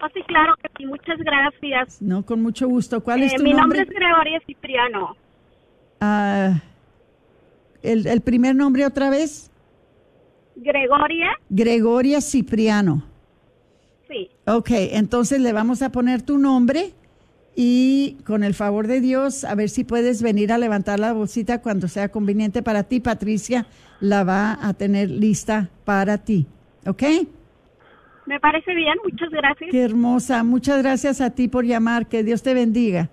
[0.00, 2.00] Oh, sí, claro que sí, muchas gracias.
[2.00, 3.02] No, con mucho gusto.
[3.02, 3.80] ¿Cuál es Eh, tu mi nombre?
[3.80, 5.16] nombre es Gregoria Cipriano.
[6.00, 6.60] Ah,
[7.82, 9.50] el, el primer nombre otra vez.
[10.54, 13.04] Gregoria, Gregoria Cipriano.
[14.08, 14.28] sí.
[14.46, 16.92] Ok, entonces le vamos a poner tu nombre
[17.60, 21.60] y con el favor de Dios, a ver si puedes venir a levantar la bolsita
[21.60, 23.00] cuando sea conveniente para ti.
[23.00, 23.66] Patricia
[23.98, 26.46] la va a tener lista para ti.
[26.86, 27.02] ¿Ok?
[28.26, 29.70] Me parece bien, muchas gracias.
[29.72, 30.44] Qué hermosa.
[30.44, 32.06] Muchas gracias a ti por llamar.
[32.06, 33.10] Que Dios te bendiga.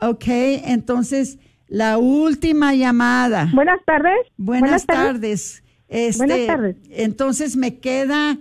[0.00, 3.50] Ok, entonces la última llamada.
[3.52, 4.20] Buenas tardes.
[4.36, 5.04] Buenas, Buenas tardes.
[5.04, 5.64] tardes.
[5.88, 6.76] Este, Buenas tardes.
[6.90, 8.38] Entonces me queda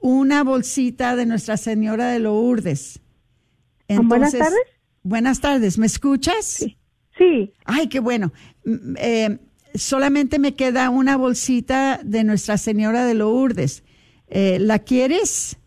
[0.00, 3.03] una bolsita de Nuestra Señora de Lourdes.
[3.88, 4.74] Buenas Entonces, tardes?
[5.02, 5.78] Buenas tardes.
[5.78, 6.66] ¿Me escuchas?
[7.18, 7.52] Sí.
[7.64, 8.32] Ay, qué bueno.
[8.64, 9.38] Mm, eh,
[9.74, 13.84] solamente me queda una bolsita de Nuestra Señora de Lourdes.
[14.28, 15.58] Eh, ¿La quieres?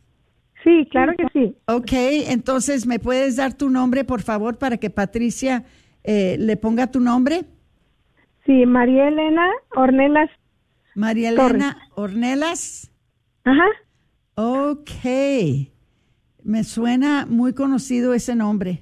[0.64, 1.56] Sí, claro que sí.
[1.68, 1.92] Ok,
[2.30, 5.64] entonces, ¿me puedes dar tu nombre, por favor, para que Patricia
[6.04, 7.46] eh, le ponga tu nombre?
[8.46, 10.30] Sí, María Elena Ornelas.
[10.96, 12.92] María Elena Ornelas.
[13.44, 13.68] Ajá.
[14.36, 15.70] Ok.
[16.48, 18.82] Me suena muy conocido ese nombre.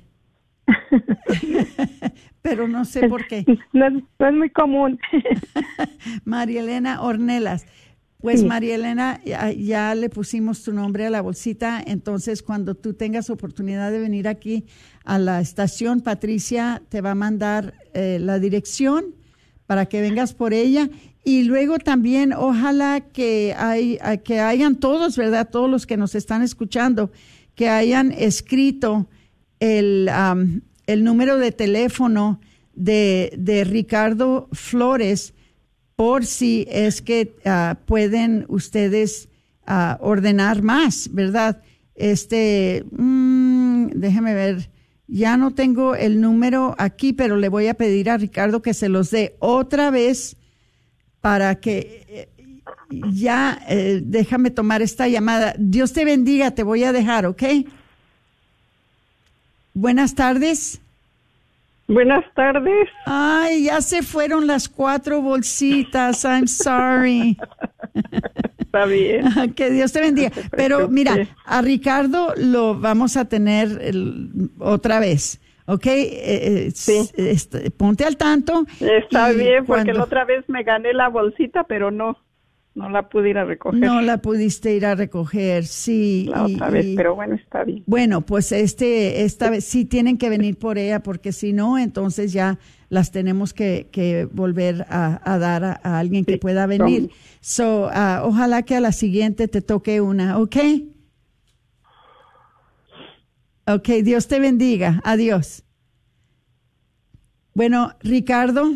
[2.43, 3.43] Pero no sé por qué.
[3.73, 4.99] No, es- no es muy común.
[6.25, 7.65] María Elena Ornelas.
[8.21, 8.45] Pues Sí.
[8.45, 13.29] María Elena, ya, ya le pusimos tu nombre a la bolsita, entonces cuando tú tengas
[13.31, 14.65] oportunidad de venir aquí
[15.03, 19.05] a la estación, Patricia te va a mandar eh, la dirección
[19.67, 20.89] para que vengas por ella
[21.23, 25.49] y luego también ojalá que, hay, que hayan todos, ¿verdad?
[25.51, 27.11] Todos los que nos están escuchando,
[27.55, 29.07] que hayan escrito
[29.59, 30.09] el,
[30.87, 32.39] el número de teléfono
[32.73, 35.33] de, de Ricardo Flores
[35.95, 39.29] por si es que ah, pueden ustedes
[39.65, 41.61] ah, ordenar más, ¿verdad?
[41.95, 44.69] Este, mm, déjeme ver,
[45.07, 48.89] ya no tengo el número aquí, pero le voy a pedir a Ricardo que se
[48.89, 50.35] los dé otra vez
[51.21, 52.34] para que eh,
[52.89, 55.53] ya eh, déjame tomar esta llamada.
[55.57, 57.43] Dios te bendiga, te voy a dejar, ¿ok?
[59.73, 60.81] Buenas tardes.
[61.87, 62.89] Buenas tardes.
[63.05, 66.23] Ay, ya se fueron las cuatro bolsitas.
[66.25, 67.37] I'm sorry.
[68.59, 69.25] Está bien.
[69.55, 70.31] que Dios te bendiga.
[70.51, 75.39] Pero mira, a Ricardo lo vamos a tener el- otra vez.
[75.67, 75.85] ¿Ok?
[75.87, 78.65] Eh, eh, s- este, ponte al tanto.
[78.79, 82.17] Está bien, porque cuando- la otra vez me gané la bolsita, pero no,
[82.75, 83.79] no la pude ir a recoger.
[83.79, 86.27] No la pudiste ir a recoger, sí.
[86.29, 87.83] La y- otra vez, y- pero bueno, está bien.
[87.87, 92.33] Bueno, pues este, esta vez sí tienen que venir por ella, porque si no, entonces
[92.33, 92.59] ya
[92.89, 97.09] las tenemos que, que volver a, a dar a, a alguien que pueda venir.
[97.41, 100.57] So, ah, ojalá que a la siguiente te toque una, ¿ok?
[103.67, 105.01] Ok, Dios te bendiga.
[105.03, 105.63] Adiós.
[107.53, 108.73] Bueno, Ricardo,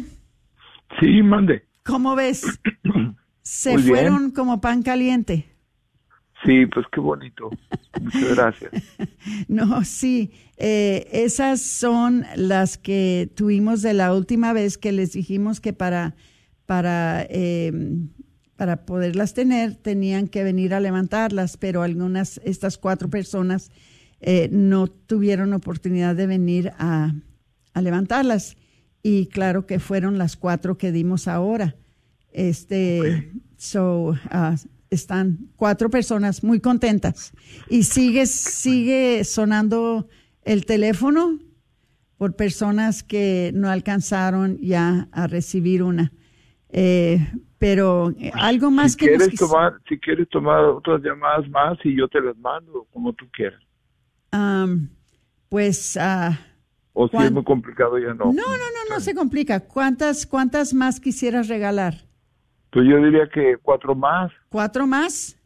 [0.99, 1.63] Sí, mande.
[1.83, 2.59] ¿cómo ves?
[3.51, 3.95] Se Muy bien.
[3.95, 5.47] fueron como pan caliente.
[6.45, 7.49] Sí, pues qué bonito.
[7.99, 8.71] Muchas gracias.
[9.47, 15.59] No, sí, eh, esas son las que tuvimos de la última vez que les dijimos
[15.59, 16.15] que para,
[16.67, 17.71] para, eh,
[18.55, 23.71] para poderlas tener tenían que venir a levantarlas, pero algunas, estas cuatro personas
[24.21, 27.13] eh, no tuvieron oportunidad de venir a,
[27.73, 28.57] a levantarlas.
[29.01, 31.75] Y claro que fueron las cuatro que dimos ahora.
[32.31, 34.55] Este, so, ah,
[34.89, 37.33] están cuatro personas muy contentas.
[37.69, 40.07] Y sigue, sigue sonando
[40.43, 41.39] el teléfono
[42.17, 46.11] por personas que no alcanzaron ya a recibir una.
[46.69, 47.19] Eh,
[47.57, 52.07] pero algo más si que quieres tomar, si quieres tomar otras llamadas más y yo
[52.07, 53.61] te las mando como tú quieras.
[54.31, 54.89] Am,
[55.49, 56.39] pues ah,
[56.93, 58.25] O si ¿Cuán- es muy complicado ya no.
[58.25, 59.61] no, no, no, no se complica.
[59.61, 62.08] ¿Cuántas, cuántas más quisieras regalar?
[62.71, 64.31] Pues yo diría que cuatro más.
[64.49, 65.37] ¿Cuatro más?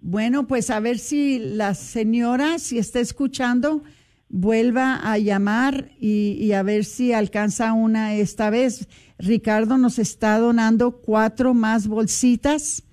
[0.00, 3.82] Bueno, pues a ver si la señora, si está escuchando,
[4.28, 8.88] vuelva a llamar y, y a ver si alcanza una esta vez.
[9.18, 12.84] Ricardo nos está donando cuatro más bolsitas.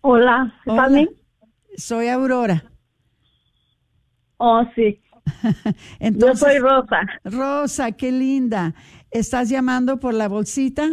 [0.00, 1.10] Hola, ¿estás bien?
[1.76, 2.64] Soy Aurora.
[4.38, 5.00] Oh, sí.
[6.00, 7.00] Entonces, Yo soy Rosa.
[7.24, 8.74] Rosa, qué linda.
[9.12, 10.88] ¿Estás llamando por la bolsita?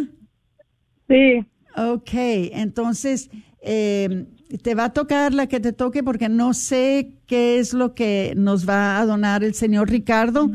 [1.08, 1.44] Sí.
[1.76, 3.30] Ok, entonces
[3.62, 4.26] eh,
[4.58, 8.34] te va a tocar la que te toque porque no sé qué es lo que
[8.36, 10.50] nos va a donar el señor Ricardo,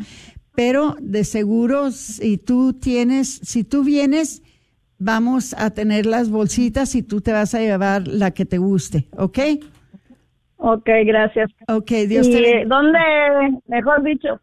[0.54, 4.42] pero de seguro si tú tienes, si tú vienes,
[4.98, 9.08] vamos a tener las bolsitas y tú te vas a llevar la que te guste,
[9.18, 9.40] ¿ok?
[10.58, 11.52] Ok, gracias.
[11.68, 12.66] Ok, Dios ¿Y te bendiga.
[12.68, 13.00] dónde,
[13.68, 14.40] mejor dicho?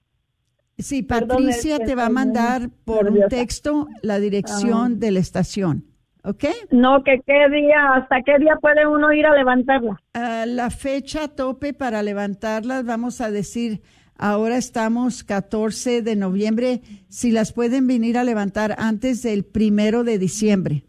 [0.79, 5.85] Sí, Patricia te va a mandar por un texto la dirección de la estación,
[6.25, 6.45] ¿ok?
[6.71, 10.01] No, que qué día, hasta qué día puede uno ir a levantarla.
[10.47, 13.83] La fecha tope para levantarlas, vamos a decir,
[14.17, 20.19] ahora estamos 14 de noviembre, si las pueden venir a levantar antes del primero de
[20.19, 20.85] diciembre.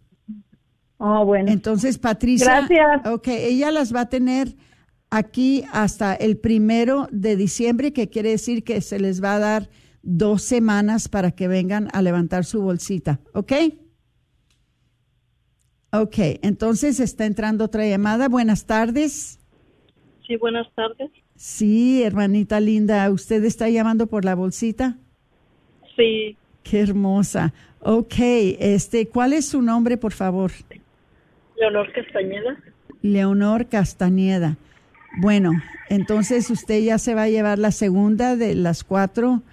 [0.98, 1.52] Oh, bueno.
[1.52, 3.06] Entonces, Patricia, Gracias.
[3.08, 4.56] ok, ella las va a tener
[5.10, 9.70] aquí hasta el primero de diciembre, que quiere decir que se les va a dar
[10.02, 13.54] dos semanas para que vengan a levantar su bolsita, ¿ok?
[15.94, 18.28] Ok, entonces está entrando otra llamada.
[18.28, 19.40] Buenas tardes.
[20.26, 21.12] Sí, buenas tardes.
[21.36, 24.98] Sí, hermanita linda, ¿usted está llamando por la bolsita?
[25.96, 27.54] Sí, Qué hermosa.
[27.82, 30.52] Ok, este, ¿cuál es su nombre, por favor?
[31.58, 32.58] Leonor Castañeda.
[33.02, 34.58] Leonor Castañeda.
[35.18, 35.52] Bueno,
[35.90, 39.44] entonces usted ya se va a llevar la segunda de las cuatro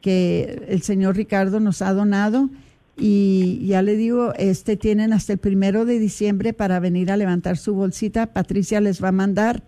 [0.00, 2.48] que el señor Ricardo nos ha donado
[2.96, 7.56] Y ya le digo, este tienen hasta el primero de diciembre para venir a levantar
[7.56, 8.32] su bolsita.
[8.32, 9.64] Patricia les va a mandar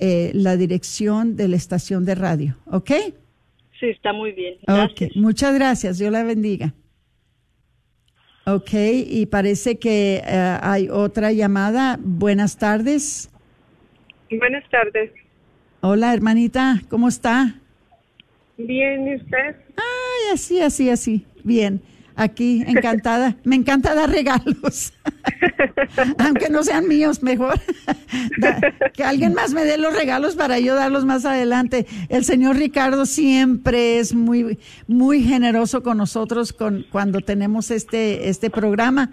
[0.00, 2.90] eh, la dirección de la estación de radio, ¿ok?
[3.80, 4.56] Sí, está muy bien.
[4.66, 5.98] Ok, muchas gracias.
[5.98, 6.74] Dios la bendiga.
[8.44, 8.70] Ok,
[9.06, 11.98] y parece que eh, hay otra llamada.
[12.02, 13.30] Buenas tardes.
[14.30, 15.10] Buenas tardes.
[15.80, 17.54] Hola, hermanita, ¿cómo está?
[18.56, 19.56] Bien, ¿y usted?
[19.76, 21.24] Ay, así, así, así.
[21.44, 21.80] Bien.
[22.20, 23.36] Aquí, encantada.
[23.44, 24.92] Me encanta dar regalos.
[26.18, 27.60] Aunque no sean míos, mejor.
[28.38, 28.60] Da-
[28.92, 31.86] que alguien más me dé los regalos para yo darlos más adelante.
[32.08, 34.58] El señor Ricardo siempre es muy,
[34.88, 39.12] muy generoso con nosotros con, cuando tenemos este, este programa.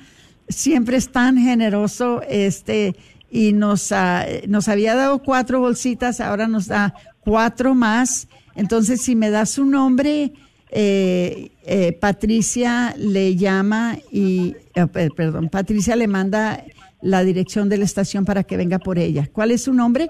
[0.49, 2.95] Siempre es tan generoso, este,
[3.30, 8.28] y nos, ah, nos había dado cuatro bolsitas, ahora nos da cuatro más.
[8.56, 10.34] Entonces, si me das su nombre,
[10.78, 16.65] eh, eh, Patricia le llama y, eh, per- perdón, Patricia le manda
[17.01, 19.30] la dirección de la estación para que venga por ella.
[19.32, 20.09] ¿Cuál es su nombre?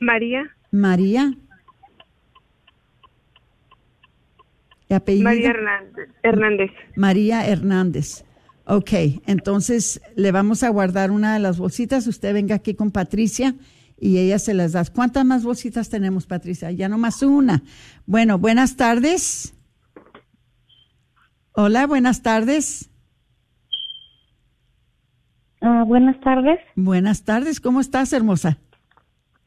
[0.00, 0.42] María.
[0.72, 1.32] María.
[4.88, 5.24] ¿Y apellido?
[5.24, 6.08] María Hernández.
[6.22, 6.70] Hernández.
[6.96, 8.24] María Hernández.
[8.66, 8.90] Ok,
[9.26, 12.06] entonces le vamos a guardar una de las bolsitas.
[12.06, 13.54] Usted venga aquí con Patricia
[13.98, 14.84] y ella se las da.
[14.84, 16.70] ¿Cuántas más bolsitas tenemos, Patricia?
[16.72, 17.62] Ya nomás una.
[18.06, 19.54] Bueno, buenas tardes.
[21.58, 22.90] Hola, buenas tardes.
[25.62, 26.60] Ah, buenas tardes.
[26.74, 28.58] Buenas tardes, ¿cómo estás, hermosa?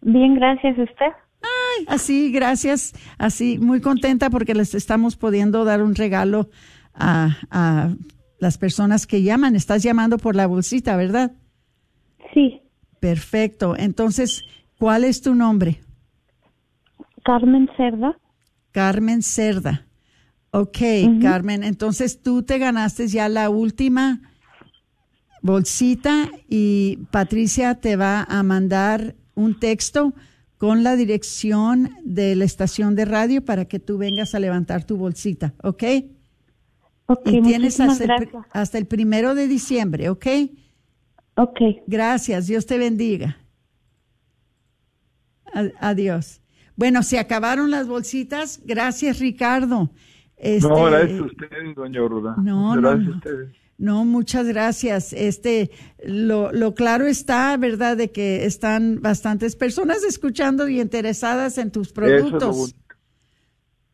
[0.01, 0.76] Bien, gracias.
[0.80, 1.14] ¿Usted?
[1.43, 2.93] Ay, así, gracias.
[3.20, 6.49] Así, muy contenta porque les estamos pudiendo dar un regalo
[6.95, 7.93] a, a
[8.39, 9.55] las personas que llaman.
[9.55, 11.34] Estás llamando por la bolsita, ¿verdad?
[12.34, 12.60] Sí.
[12.99, 13.76] Perfecto.
[13.78, 14.41] Entonces,
[14.80, 15.80] ¿cuál es tu nombre?
[17.24, 18.18] Carmen Cerda.
[18.72, 19.86] Carmen Cerda.
[20.52, 20.78] Ok,
[21.22, 21.64] Carmen.
[21.64, 24.22] Entonces, tú te ganaste ya la última
[25.41, 30.14] bolsita y Patricia te va a mandar un texto
[30.58, 34.97] con la dirección de la estación de radio para que tú vengas a levantar tu
[34.97, 35.84] bolsita, ¿ok?
[37.06, 40.28] Ok, y tienes hasta el, hasta el primero de diciembre, ¿ok?
[41.36, 41.60] Ok.
[41.88, 43.38] Gracias, Dios te bendiga.
[45.80, 46.41] Adiós.
[46.76, 48.62] Bueno, se acabaron las bolsitas.
[48.64, 49.89] Gracias, Ricardo.
[50.40, 52.36] Este, No, gracias a ustedes, doña Ruda.
[52.42, 53.14] No, no, gracias no.
[53.14, 53.50] a ustedes.
[53.78, 55.14] No, muchas gracias.
[55.14, 55.72] Este,
[56.04, 61.90] lo, lo claro está, ¿verdad?, de que están bastantes personas escuchando y interesadas en tus
[61.92, 62.58] Eso es lo productos.
[62.58, 62.78] bonito.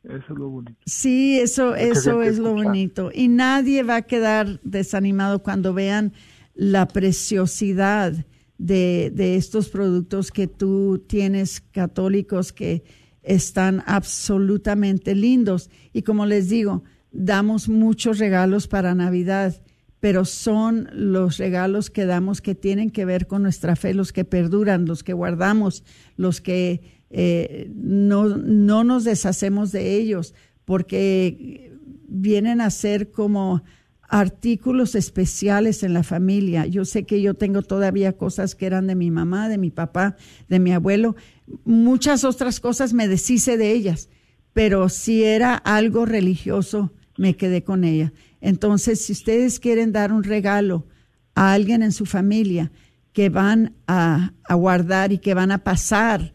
[0.04, 0.80] Eso es lo bonito.
[0.86, 3.12] Sí, eso, eso es lo bonito.
[3.14, 6.14] Y nadie va a quedar desanimado cuando vean
[6.56, 8.14] la preciosidad
[8.58, 12.84] de, de estos productos que tú tienes católicos que
[13.26, 15.70] están absolutamente lindos.
[15.94, 19.62] Y como les digo, damos muchos regalos para Navidad,
[20.00, 24.26] pero son los regalos que damos que tienen que ver con nuestra fe, los que
[24.26, 25.84] perduran, los que guardamos,
[26.16, 31.72] los que eh, no, no nos deshacemos de ellos, porque
[32.08, 33.64] vienen a ser como
[34.08, 36.66] artículos especiales en la familia.
[36.66, 40.16] Yo sé que yo tengo todavía cosas que eran de mi mamá, de mi papá,
[40.48, 41.16] de mi abuelo.
[41.64, 44.10] Muchas otras cosas me deshice de ellas,
[44.54, 48.14] pero si era algo religioso, me quedé con ella.
[48.41, 50.88] Entonces, si ustedes quieren dar un regalo
[51.34, 52.72] a alguien en su familia
[53.14, 56.34] que van a, a guardar y que van a pasar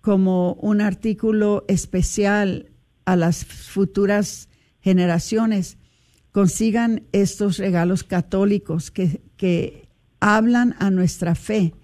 [0.00, 2.72] como un artículo especial
[3.04, 4.48] a las futuras
[4.80, 5.78] generaciones,
[6.32, 11.74] consigan estos regalos católicos que, que hablan a nuestra fe,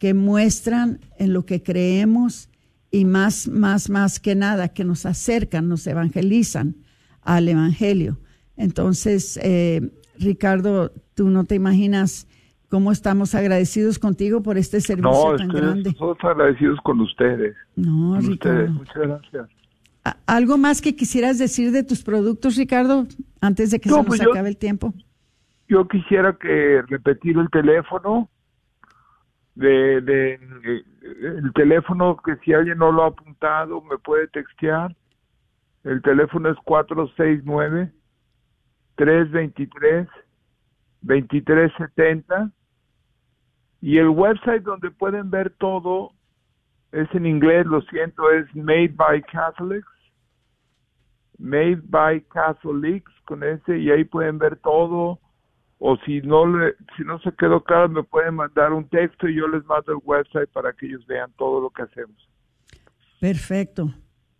[0.00, 2.48] que muestran en lo que creemos
[2.90, 6.74] y más, más, más que nada, que nos acercan, nos evangelizan
[7.22, 8.18] al Evangelio.
[8.56, 12.26] Entonces, eh, Ricardo, tú no te imaginas
[12.70, 15.90] cómo estamos agradecidos contigo por este servicio No, tan grande.
[15.92, 17.54] nosotros agradecidos con ustedes.
[17.76, 18.58] No, Con Ricardo.
[18.58, 18.70] ustedes.
[18.70, 19.48] Muchas gracias.
[20.04, 23.06] ¿A- ¿Algo más que quisieras decir de tus productos, Ricardo,
[23.42, 24.94] antes de que No, se nos pues yo- acabe el tiempo?
[25.68, 28.30] Yo quisiera que repetir el teléfono
[29.60, 34.96] de, de eh, el teléfono que si alguien no lo ha apuntado me puede textear.
[35.84, 37.92] El teléfono es 469
[38.96, 40.08] 323
[41.02, 42.50] 2370
[43.82, 46.12] y el website donde pueden ver todo
[46.92, 49.86] es en inglés, lo siento, es Made by Catholics.
[51.38, 55.18] Made by Catholics con ese y ahí pueden ver todo
[55.82, 59.34] o si no le, si no se quedó claro me pueden mandar un texto y
[59.34, 62.28] yo les mando el website para que ellos vean todo lo que hacemos.
[63.18, 63.92] Perfecto.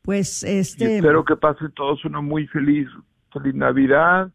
[0.03, 2.89] Pues Y este espero que pasen todos una muy feliz
[3.33, 4.31] feliz Navidad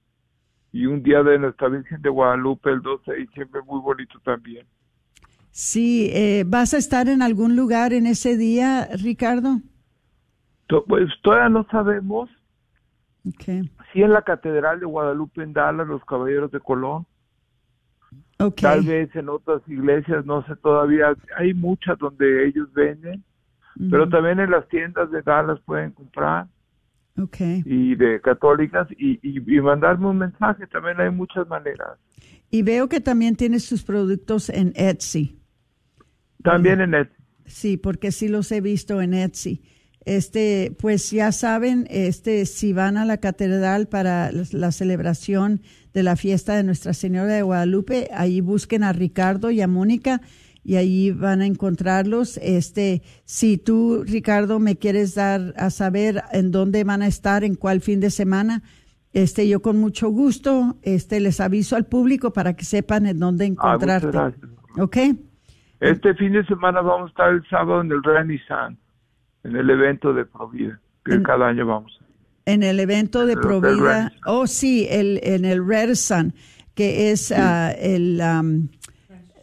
[0.71, 4.65] y un día de nuestra Virgen de Guadalupe el 12 de diciembre muy bonito también.
[5.51, 9.61] Sí, eh, ¿vas a estar en algún lugar en ese día, Ricardo?
[10.87, 12.29] Pues todavía no sabemos.
[13.27, 13.69] Okay.
[13.95, 17.05] Sí, en la Catedral de Guadalupe en Dallas, los Caballeros de Colón.
[18.37, 18.61] Okay.
[18.61, 21.15] Tal vez en otras iglesias, no sé todavía.
[21.37, 23.23] Hay muchas donde ellos venden,
[23.89, 26.47] pero también en las tiendas de Dallas pueden comprar.
[27.17, 27.63] Okay.
[27.65, 30.67] Y de católicas y, y, y mandarme un mensaje.
[30.67, 31.97] También hay muchas maneras.
[32.51, 35.39] Y veo que también tienes tus productos en Etsy.
[36.43, 37.23] También en Etsy.
[37.45, 39.63] Sí, porque sí los he visto en Etsy.
[40.05, 45.61] Este, pues ya saben, este, si van a la catedral para la celebración
[45.93, 50.21] de la fiesta de Nuestra Señora de Guadalupe, ahí busquen a Ricardo y a Mónica
[50.63, 52.37] y ahí van a encontrarlos.
[52.37, 57.55] Este, si tú, Ricardo, me quieres dar a saber en dónde van a estar, en
[57.55, 58.63] cuál fin de semana,
[59.13, 63.45] este, yo con mucho gusto, este, les aviso al público para que sepan en dónde
[63.45, 64.17] encontrarte.
[64.17, 64.33] Ah,
[64.77, 64.97] ¿Ok?
[65.79, 68.77] Este fin de semana vamos a estar el sábado en el Renaissance,
[69.45, 71.99] en el evento de Provida, que En- cada año vamos.
[72.45, 76.33] En el evento de El Provida, oh sí, el, en el Red Sun,
[76.75, 78.67] que es ah, el, um,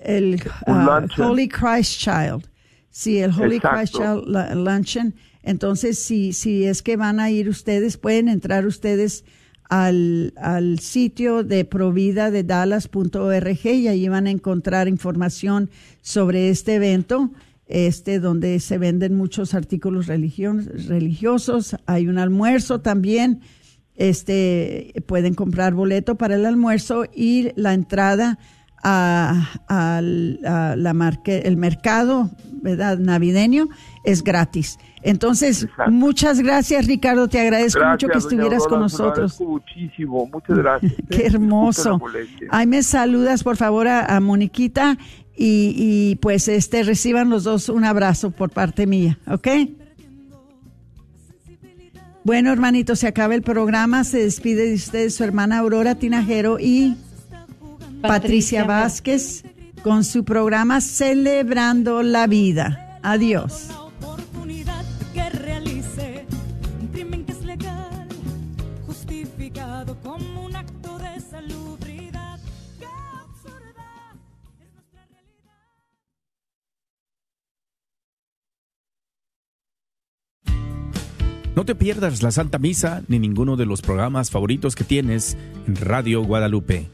[0.01, 1.05] el ah.
[1.19, 2.47] Holy Christ Child.
[2.91, 3.77] Sí, el Holy Exacto.
[3.79, 5.15] Christ Child la- Luncheon.
[5.43, 9.25] Entonces, si, si es que van a ir ustedes, pueden entrar ustedes
[9.69, 15.71] al, al sitio de provida de dallas.org y allí van a encontrar información
[16.03, 17.31] sobre este evento,
[17.67, 23.41] este donde se venden muchos artículos religiosos, hay un almuerzo también,
[23.95, 28.39] este pueden comprar boleto para el almuerzo y la entrada
[28.85, 30.01] a,
[30.77, 32.31] la marque- el mercado
[32.63, 32.99] ¿verdad?
[32.99, 33.69] navideño
[34.05, 34.79] es gratis.
[35.05, 39.41] Entonces, muchas gracias Ricardo, te agradezco mucho que estuvieras con nosotros.
[39.41, 40.93] muchísimo, muchas gracias.
[41.11, 42.01] Qué hermoso.
[42.51, 44.97] Ahí me saludas, por favor, a, a Moniquita
[45.37, 49.49] y, y, pues este reciban los dos un abrazo por parte mía, ¿ok?
[52.25, 54.05] Bueno, hermanito, se acaba el programa.
[54.05, 56.97] Se despide de ustedes su hermana Aurora Tinajero y
[58.01, 59.43] Patricia Vázquez
[59.83, 62.99] con su programa Celebrando la Vida.
[63.03, 63.69] Adiós.
[81.55, 85.37] No te pierdas la Santa Misa ni ninguno de los programas favoritos que tienes
[85.67, 86.89] en Radio Guadalupe.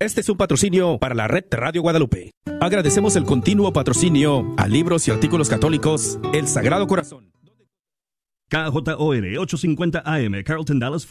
[0.00, 2.30] Este es un patrocinio para la red Radio Guadalupe.
[2.62, 7.30] Agradecemos el continuo patrocinio a libros y artículos católicos El Sagrado Corazón.
[8.48, 11.08] KJOR 850 AM, Carlton Dallas Fort